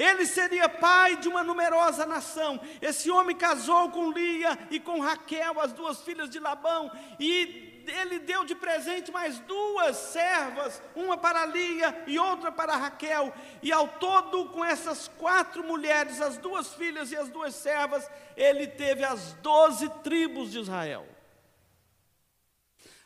Ele 0.00 0.24
seria 0.24 0.66
pai 0.66 1.16
de 1.16 1.28
uma 1.28 1.42
numerosa 1.42 2.06
nação. 2.06 2.58
Esse 2.80 3.10
homem 3.10 3.36
casou 3.36 3.90
com 3.90 4.10
Lia 4.10 4.58
e 4.70 4.80
com 4.80 4.98
Raquel, 4.98 5.60
as 5.60 5.74
duas 5.74 6.00
filhas 6.00 6.30
de 6.30 6.38
Labão, 6.38 6.90
e 7.18 7.82
ele 7.86 8.18
deu 8.18 8.42
de 8.46 8.54
presente 8.54 9.12
mais 9.12 9.38
duas 9.40 9.94
servas, 9.98 10.82
uma 10.96 11.18
para 11.18 11.44
Lia 11.44 12.02
e 12.06 12.18
outra 12.18 12.50
para 12.50 12.76
Raquel. 12.76 13.30
E 13.62 13.70
ao 13.70 13.88
todo, 13.88 14.46
com 14.46 14.64
essas 14.64 15.06
quatro 15.18 15.62
mulheres, 15.62 16.18
as 16.22 16.38
duas 16.38 16.72
filhas 16.72 17.12
e 17.12 17.16
as 17.16 17.28
duas 17.28 17.54
servas, 17.54 18.10
ele 18.38 18.66
teve 18.66 19.04
as 19.04 19.34
doze 19.34 19.86
tribos 20.02 20.50
de 20.50 20.60
Israel. 20.60 21.06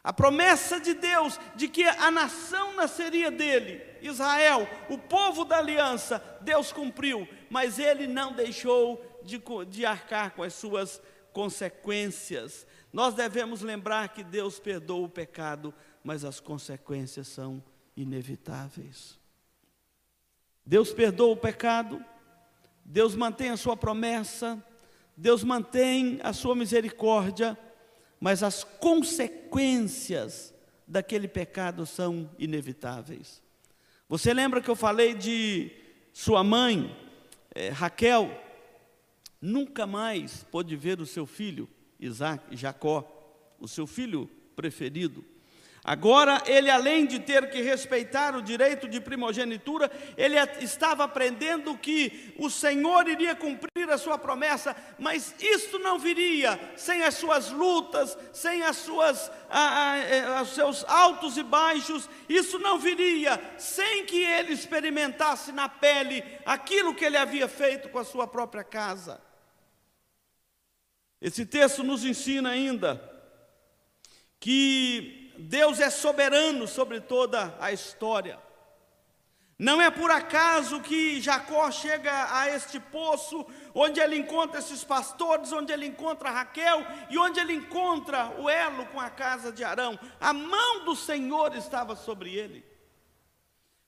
A 0.05 0.13
promessa 0.13 0.79
de 0.79 0.93
Deus 0.93 1.41
de 1.57 1.67
que 1.67 1.83
a 1.83 2.11
nação 2.11 2.75
nasceria 2.75 3.31
dele, 3.31 3.83
Israel, 4.03 4.69
o 4.91 4.99
povo 4.99 5.47
da 5.47 5.57
aliança, 5.57 6.23
Deus 6.43 6.71
cumpriu, 6.71 7.27
mas 7.49 7.79
ele 7.79 8.07
não 8.07 8.35
deixou 8.35 9.03
de, 9.25 9.43
de 9.67 9.87
arcar 9.87 10.33
com 10.33 10.43
as 10.43 10.53
suas 10.53 11.01
consequências. 11.33 12.67
Nós 12.93 13.15
devemos 13.15 13.63
lembrar 13.63 14.11
que 14.11 14.23
Deus 14.23 14.59
perdoa 14.59 15.07
o 15.07 15.09
pecado, 15.09 15.73
mas 16.05 16.23
as 16.23 16.39
consequências 16.39 17.27
são 17.27 17.65
inevitáveis. 17.97 19.19
Deus 20.67 20.93
perdoa 20.93 21.33
o 21.33 21.37
pecado, 21.37 22.05
Deus 22.85 23.17
mantém 23.17 23.49
a 23.49 23.57
sua 23.57 23.75
promessa, 23.75 24.63
Deus 25.17 25.43
mantém 25.43 26.21
a 26.23 26.35
sua 26.35 26.55
misericórdia, 26.55 27.59
mas 28.25 28.43
as 28.43 28.65
consequências 28.65 30.55
daquele 30.89 31.29
pecado 31.29 31.85
são 31.85 32.31
inevitáveis. 32.39 33.43
Você 34.09 34.33
lembra 34.33 34.63
que 34.63 34.71
eu 34.71 34.75
falei 34.75 35.13
de 35.13 35.71
sua 36.11 36.43
mãe, 36.43 36.97
é, 37.55 37.69
Raquel, 37.69 38.31
nunca 39.43 39.87
mais 39.87 40.43
pôde 40.45 40.75
ver 40.75 41.03
o 41.03 41.07
seu 41.07 41.27
filho, 41.27 41.69
Isaac, 42.01 42.57
Jacó, 42.57 43.07
o 43.61 43.69
seu 43.69 43.87
filho 43.87 44.27
preferido. 44.57 45.23
Agora, 45.87 46.43
ele, 46.47 46.71
além 46.71 47.05
de 47.05 47.19
ter 47.19 47.51
que 47.51 47.61
respeitar 47.61 48.35
o 48.35 48.41
direito 48.41 48.89
de 48.89 48.99
primogenitura, 49.03 49.91
ele 50.17 50.35
estava 50.63 51.05
aprendendo 51.05 51.77
que 51.77 52.35
o 52.39 52.49
Senhor 52.49 53.07
iria 53.07 53.35
cumprir 53.35 53.91
a 53.91 53.99
sua 53.99 54.17
promessa, 54.17 54.75
mas 54.99 55.35
isso 55.39 55.79
não 55.79 55.99
viria 55.99 56.59
sem 56.75 57.03
as 57.05 57.17
suas 57.17 57.51
lutas, 57.51 58.17
sem 58.33 58.63
as 58.63 58.79
suas, 58.79 59.31
a, 59.51 59.91
a, 59.91 59.97
é, 59.99 60.41
os 60.41 60.55
seus 60.55 60.85
altos 60.85 61.37
e 61.37 61.43
baixos, 61.43 62.09
isso 62.31 62.59
não 62.59 62.79
viria 62.79 63.39
sem 63.59 64.07
que 64.07 64.23
ele 64.23 64.55
experimentasse 64.55 65.53
na 65.53 65.69
pele 65.69 66.25
aquilo 66.47 66.95
que 66.95 67.05
ele 67.05 67.19
havia 67.19 67.47
feito 67.47 67.91
com 67.91 67.99
a 67.99 68.05
sua 68.05 68.27
própria 68.27 68.65
casa. 68.65 69.21
Esse 71.21 71.45
texto 71.45 71.83
nos 71.83 72.07
ensina 72.07 72.49
ainda 72.49 73.13
que 74.41 75.24
Deus 75.39 75.81
é 75.81 75.91
soberano 75.91 76.67
sobre 76.67 77.01
toda 77.01 77.57
a 77.61 77.73
história. 77.73 78.39
Não 79.59 79.81
é 79.81 79.89
por 79.89 80.11
acaso 80.11 80.81
que 80.81 81.21
Jacó 81.21 81.71
chega 81.71 82.37
a 82.37 82.49
este 82.49 82.81
poço, 82.81 83.47
onde 83.73 84.01
ele 84.01 84.17
encontra 84.17 84.59
esses 84.59 84.83
pastores, 84.83 85.53
onde 85.53 85.73
ele 85.73 85.87
encontra 85.87 86.31
Raquel 86.31 86.85
e 87.09 87.17
onde 87.17 87.39
ele 87.39 87.53
encontra 87.53 88.31
o 88.41 88.51
elo 88.51 88.87
com 88.87 89.01
a 89.01 89.09
casa 89.09 89.53
de 89.53 89.63
Arão. 89.63 89.99
A 90.21 90.33
mão 90.33 90.85
do 90.85 90.97
Senhor 90.97 91.55
estava 91.55 91.95
sobre 91.95 92.35
ele. 92.35 92.65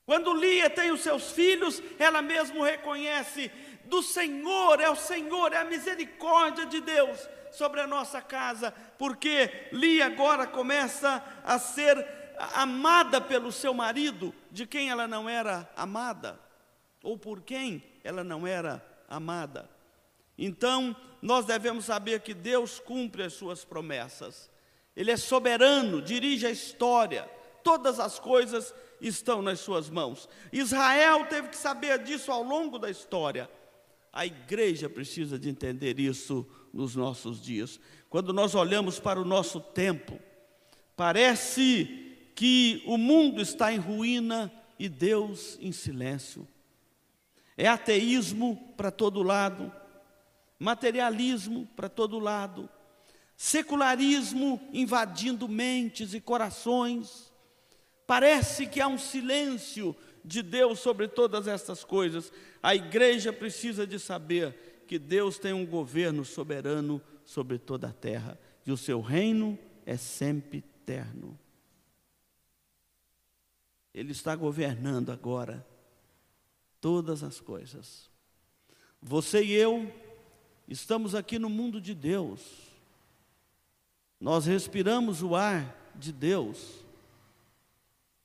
Quando 0.05 0.33
Lia 0.35 0.71
tem 0.71 0.93
os 0.93 1.01
seus 1.01 1.33
filhos, 1.33 1.83
ela 1.99 2.23
mesmo 2.23 2.63
reconhece: 2.63 3.51
do 3.87 4.05
Senhor, 4.05 4.81
é 4.81 4.89
o 4.89 4.95
Senhor, 4.95 5.53
é 5.53 5.57
a 5.57 5.65
misericórdia 5.65 6.65
de 6.67 6.81
Deus 6.81 7.29
sobre 7.57 7.81
a 7.81 7.87
nossa 7.87 8.21
casa, 8.21 8.71
porque 8.99 9.69
Lia 9.73 10.07
agora 10.07 10.47
começa 10.47 11.25
a 11.43 11.59
ser 11.59 12.07
amada 12.55 13.21
pelo 13.21 13.51
seu 13.51 13.73
marido, 13.73 14.35
de 14.51 14.67
quem 14.67 14.91
ela 14.91 15.09
não 15.09 15.29
era 15.29 15.69
amada, 15.75 16.39
ou 17.03 17.17
por 17.17 17.41
quem 17.41 17.83
ela 18.05 18.23
não 18.23 18.47
era 18.47 18.85
amada. 19.09 19.69
Então, 20.37 20.95
nós 21.23 21.47
devemos 21.47 21.87
saber 21.87 22.21
que 22.21 22.35
Deus 22.35 22.79
cumpre 22.79 23.23
as 23.23 23.33
suas 23.33 23.65
promessas. 23.65 24.51
Ele 24.95 25.11
é 25.11 25.17
soberano, 25.17 26.03
dirige 26.03 26.47
a 26.47 26.51
história, 26.51 27.29
todas 27.65 27.99
as 27.99 28.19
coisas 28.19 28.75
estão 29.01 29.41
nas 29.41 29.61
suas 29.61 29.89
mãos. 29.89 30.29
Israel 30.53 31.27
teve 31.27 31.49
que 31.49 31.57
saber 31.57 32.03
disso 32.03 32.31
ao 32.31 32.43
longo 32.43 32.79
da 32.79 32.91
história. 32.91 33.51
A 34.17 34.25
igreja 34.25 34.89
precisa 34.89 35.39
de 35.39 35.51
entender 35.51 36.01
isso 36.01 36.47
nos 36.73 36.97
nossos 36.97 37.39
dias. 37.39 37.79
Quando 38.09 38.33
nós 38.33 38.55
olhamos 38.55 38.99
para 38.99 39.21
o 39.21 39.27
nosso 39.27 39.61
tempo, 39.61 40.19
parece 40.97 42.31
que 42.35 42.83
o 42.87 42.97
mundo 42.97 43.43
está 43.43 43.71
em 43.75 43.77
ruína 43.77 44.51
e 44.79 44.89
Deus 44.89 45.59
em 45.61 45.71
silêncio. 45.71 46.49
É 47.59 47.69
ateísmo 47.69 48.73
para 48.75 48.91
todo 48.91 49.23
lado, 49.23 49.71
materialismo 50.59 51.69
para 51.77 51.91
todo 51.91 52.19
lado, 52.19 52.71
secularismo 53.37 54.59
invadindo 54.73 55.47
mentes 55.47 56.15
e 56.15 56.23
corações. 56.23 57.31
Parece 58.07 58.67
que 58.67 58.81
há 58.81 58.89
um 58.89 58.97
silêncio 58.97 59.95
de 60.27 60.43
Deus 60.43 60.81
sobre 60.81 61.07
todas 61.07 61.47
essas 61.47 61.85
coisas. 61.85 62.33
A 62.63 62.75
igreja 62.75 63.33
precisa 63.33 63.87
de 63.87 63.99
saber 63.99 64.85
que 64.87 64.99
Deus 64.99 65.39
tem 65.39 65.53
um 65.53 65.65
governo 65.65 66.25
soberano 66.25 67.01
sobre 67.25 67.59
toda 67.59 67.89
a 67.89 67.93
terra 67.93 68.39
e 68.67 68.73
o 68.73 68.77
seu 68.77 69.01
reino 69.01 69.59
é 69.85 69.97
sempre 69.97 70.59
eterno. 70.59 71.39
Ele 73.95 74.13
está 74.13 74.35
governando 74.35 75.11
agora 75.11 75.67
todas 76.81 77.23
as 77.23 77.41
coisas. 77.41 78.11
Você 79.01 79.43
e 79.43 79.53
eu 79.53 79.93
estamos 80.69 81.15
aqui 81.15 81.39
no 81.39 81.49
mundo 81.49 81.81
de 81.81 81.95
Deus. 81.95 82.41
Nós 84.21 84.47
respiramos 84.47 85.23
o 85.23 85.35
ar 85.35 85.93
de 85.95 86.13
Deus. 86.13 86.86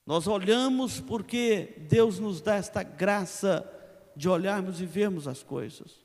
Nós 0.06 0.28
olhamos 0.28 1.00
porque 1.00 1.76
Deus 1.90 2.20
nos 2.20 2.42
dá 2.42 2.56
esta 2.56 2.84
graça 2.84 3.70
de 4.16 4.28
olharmos 4.28 4.82
e 4.82 4.86
vermos 4.86 5.28
as 5.28 5.44
coisas. 5.44 6.02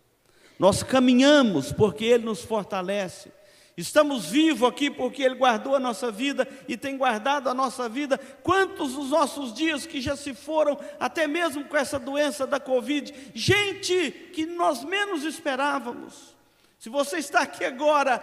Nós 0.59 0.83
caminhamos 0.83 1.73
porque 1.73 2.05
Ele 2.05 2.25
nos 2.25 2.43
fortalece. 2.43 3.33
Estamos 3.77 4.27
vivos 4.27 4.67
aqui 4.67 4.91
porque 4.91 5.23
Ele 5.23 5.35
guardou 5.35 5.75
a 5.77 5.81
nossa 5.81 6.11
vida 6.11 6.49
e 6.67 6.79
tem 6.79 6.97
guardado 6.97 7.49
a 7.49 7.55
nossa 7.55 7.89
vida. 7.89 8.19
Quantos 8.43 8.97
os 8.97 9.11
nossos 9.11 9.53
dias 9.53 9.85
que 9.85 10.01
já 10.01 10.17
se 10.17 10.33
foram, 10.33 10.79
até 10.99 11.27
mesmo 11.27 11.65
com 11.65 11.77
essa 11.77 11.99
doença 11.99 12.47
da 12.47 12.59
Covid, 12.59 13.13
gente 13.35 14.31
que 14.33 14.47
nós 14.47 14.83
menos 14.83 15.25
esperávamos. 15.25 16.35
Se 16.79 16.89
você 16.89 17.19
está 17.19 17.41
aqui 17.43 17.65
agora, 17.65 18.19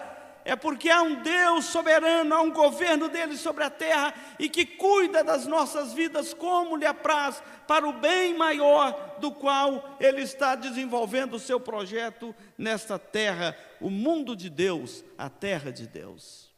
é 0.45 0.55
porque 0.55 0.89
há 0.89 1.01
um 1.01 1.21
Deus 1.21 1.65
soberano, 1.65 2.35
há 2.35 2.41
um 2.41 2.51
governo 2.51 3.07
dele 3.07 3.37
sobre 3.37 3.63
a 3.63 3.69
terra 3.69 4.13
e 4.37 4.49
que 4.49 4.65
cuida 4.65 5.23
das 5.23 5.47
nossas 5.47 5.93
vidas 5.93 6.33
como 6.33 6.75
lhe 6.75 6.85
apraz, 6.85 7.41
para 7.67 7.87
o 7.87 7.93
bem 7.93 8.35
maior 8.35 9.17
do 9.19 9.31
qual 9.31 9.97
ele 9.99 10.21
está 10.21 10.53
desenvolvendo 10.53 11.35
o 11.35 11.39
seu 11.39 11.59
projeto 11.59 12.35
nesta 12.57 12.99
terra, 12.99 13.57
o 13.79 13.89
mundo 13.89 14.35
de 14.35 14.49
Deus, 14.49 15.03
a 15.17 15.29
terra 15.29 15.71
de 15.71 15.87
Deus. 15.87 16.51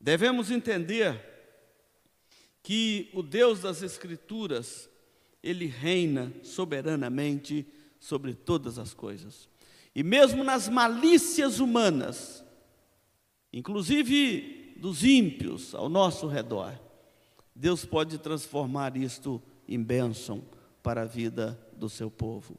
Devemos 0.00 0.50
entender 0.50 1.20
que 2.62 3.10
o 3.12 3.22
Deus 3.22 3.60
das 3.60 3.82
Escrituras, 3.82 4.88
ele 5.42 5.66
reina 5.66 6.32
soberanamente 6.42 7.66
sobre 8.00 8.34
todas 8.34 8.78
as 8.78 8.94
coisas. 8.94 9.48
E 9.94 10.02
mesmo 10.02 10.44
nas 10.44 10.68
malícias 10.68 11.60
humanas, 11.60 12.44
inclusive 13.52 14.74
dos 14.78 15.04
ímpios 15.04 15.74
ao 15.74 15.88
nosso 15.88 16.26
redor. 16.26 16.72
Deus 17.54 17.84
pode 17.84 18.18
transformar 18.18 18.96
isto 18.96 19.42
em 19.68 19.82
bênção 19.82 20.42
para 20.82 21.02
a 21.02 21.06
vida 21.06 21.58
do 21.76 21.88
seu 21.88 22.10
povo. 22.10 22.56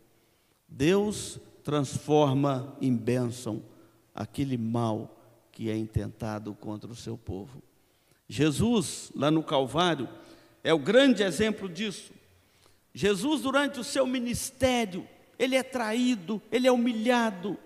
Deus 0.67 1.39
transforma 1.63 2.75
em 2.81 2.95
bênção 2.95 3.63
aquele 4.13 4.57
mal 4.57 5.15
que 5.51 5.69
é 5.69 5.77
intentado 5.77 6.53
contra 6.53 6.91
o 6.91 6.95
seu 6.95 7.17
povo. 7.17 7.61
Jesus, 8.27 9.11
lá 9.15 9.31
no 9.31 9.41
Calvário, 9.41 10.07
é 10.63 10.73
o 10.73 10.79
grande 10.79 11.23
exemplo 11.23 11.67
disso. 11.67 12.11
Jesus, 12.93 13.41
durante 13.41 13.79
o 13.79 13.83
seu 13.83 14.05
ministério, 14.05 15.07
ele 15.37 15.55
é 15.55 15.63
traído, 15.63 16.41
ele 16.51 16.67
é 16.67 16.71
humilhado, 16.71 17.57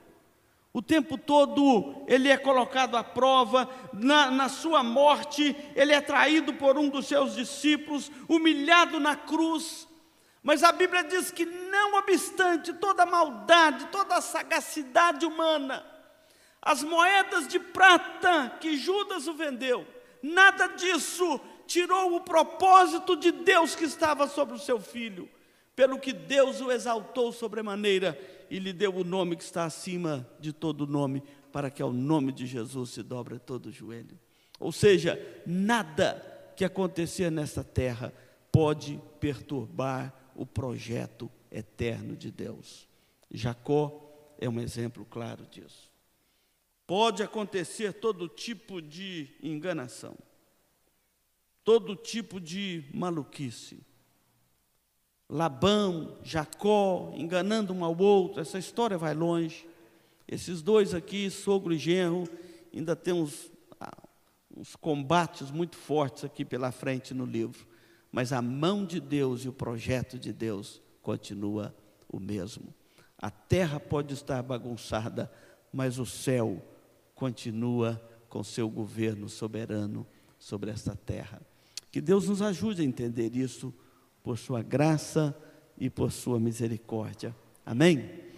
o 0.73 0.81
tempo 0.81 1.19
todo 1.19 2.03
ele 2.07 2.29
é 2.29 2.35
colocado 2.35 2.97
à 2.97 3.03
prova, 3.03 3.69
na, 3.93 4.31
na, 4.31 4.49
sua 4.49 4.81
morte, 4.81 5.55
ele 5.75 5.93
é 5.93 6.01
traído 6.01 6.55
por 6.55 6.79
um 6.79 6.89
dos 6.89 7.05
seus 7.05 7.35
discípulos, 7.35 8.11
humilhado 8.27 8.99
na 8.99 9.15
cruz. 9.15 9.87
Mas 10.41 10.63
a 10.63 10.71
Bíblia 10.71 11.03
diz 11.03 11.29
que, 11.29 11.45
não 11.45 11.95
obstante 11.99 12.73
toda 12.73 13.03
a 13.03 13.05
maldade, 13.05 13.85
toda 13.91 14.15
a 14.15 14.21
sagacidade 14.21 15.27
humana, 15.27 15.85
as 16.59 16.81
moedas 16.81 17.47
de 17.47 17.59
prata 17.59 18.57
que 18.59 18.75
Judas 18.75 19.27
o 19.27 19.33
vendeu, 19.33 19.85
nada 20.23 20.67
disso 20.69 21.39
tirou 21.67 22.15
o 22.15 22.21
propósito 22.21 23.15
de 23.15 23.31
Deus 23.31 23.75
que 23.75 23.85
estava 23.85 24.27
sobre 24.27 24.55
o 24.55 24.59
seu 24.59 24.79
filho, 24.79 25.29
pelo 25.75 25.99
que 25.99 26.11
Deus 26.11 26.61
o 26.61 26.71
exaltou 26.71 27.31
sobremaneira 27.31 28.17
e 28.53 28.59
lhe 28.59 28.71
deu 28.71 28.95
o 28.95 29.03
nome 29.03 29.35
que 29.35 29.41
está 29.43 29.65
acima 29.65 30.29
de 30.39 30.53
todo 30.53 30.85
nome, 30.85 31.23
para 31.51 31.71
que 31.71 31.81
ao 31.81 31.91
nome 31.91 32.31
de 32.31 32.45
Jesus 32.45 32.91
se 32.91 33.01
dobre 33.01 33.39
todo 33.39 33.65
o 33.65 33.71
joelho. 33.71 34.15
Ou 34.59 34.71
seja, 34.71 35.19
nada 35.43 36.53
que 36.55 36.63
acontecer 36.63 37.31
nesta 37.31 37.63
terra 37.63 38.13
pode 38.51 39.01
perturbar 39.19 40.13
o 40.35 40.45
projeto 40.45 41.31
eterno 41.49 42.15
de 42.15 42.29
Deus. 42.29 42.87
Jacó 43.31 44.35
é 44.37 44.47
um 44.47 44.59
exemplo 44.59 45.03
claro 45.03 45.47
disso. 45.47 45.91
Pode 46.85 47.23
acontecer 47.23 47.91
todo 47.93 48.29
tipo 48.29 48.79
de 48.79 49.35
enganação, 49.41 50.15
todo 51.63 51.95
tipo 51.95 52.39
de 52.39 52.85
maluquice 52.93 53.83
Labão, 55.33 56.15
Jacó, 56.21 57.11
enganando 57.15 57.73
um 57.73 57.83
ao 57.83 57.97
outro, 57.97 58.39
essa 58.39 58.59
história 58.59 58.99
vai 58.99 59.15
longe. 59.15 59.67
Esses 60.27 60.61
dois 60.61 60.93
aqui, 60.93 61.27
sogro 61.31 61.73
e 61.73 61.77
genro, 61.79 62.29
ainda 62.71 62.95
tem 62.95 63.15
uns, 63.15 63.51
ah, 63.79 63.97
uns 64.55 64.75
combates 64.75 65.49
muito 65.49 65.75
fortes 65.75 66.23
aqui 66.23 66.45
pela 66.45 66.71
frente 66.71 67.15
no 67.15 67.25
livro. 67.25 67.65
Mas 68.11 68.31
a 68.31 68.43
mão 68.43 68.85
de 68.85 68.99
Deus 68.99 69.43
e 69.43 69.49
o 69.49 69.53
projeto 69.53 70.19
de 70.19 70.31
Deus 70.31 70.79
continua 71.01 71.75
o 72.07 72.19
mesmo. 72.19 72.71
A 73.17 73.31
terra 73.31 73.79
pode 73.79 74.13
estar 74.13 74.43
bagunçada, 74.43 75.31
mas 75.73 75.97
o 75.97 76.05
céu 76.05 76.61
continua 77.15 77.99
com 78.29 78.43
seu 78.43 78.69
governo 78.69 79.27
soberano 79.27 80.05
sobre 80.37 80.69
esta 80.69 80.95
terra. 80.95 81.41
Que 81.91 81.99
Deus 81.99 82.29
nos 82.29 82.39
ajude 82.39 82.83
a 82.83 82.85
entender 82.85 83.35
isso 83.35 83.73
por 84.23 84.37
sua 84.37 84.63
graça 84.63 85.35
e 85.77 85.89
por 85.89 86.11
sua 86.11 86.39
misericórdia. 86.39 87.35
Amém? 87.65 88.32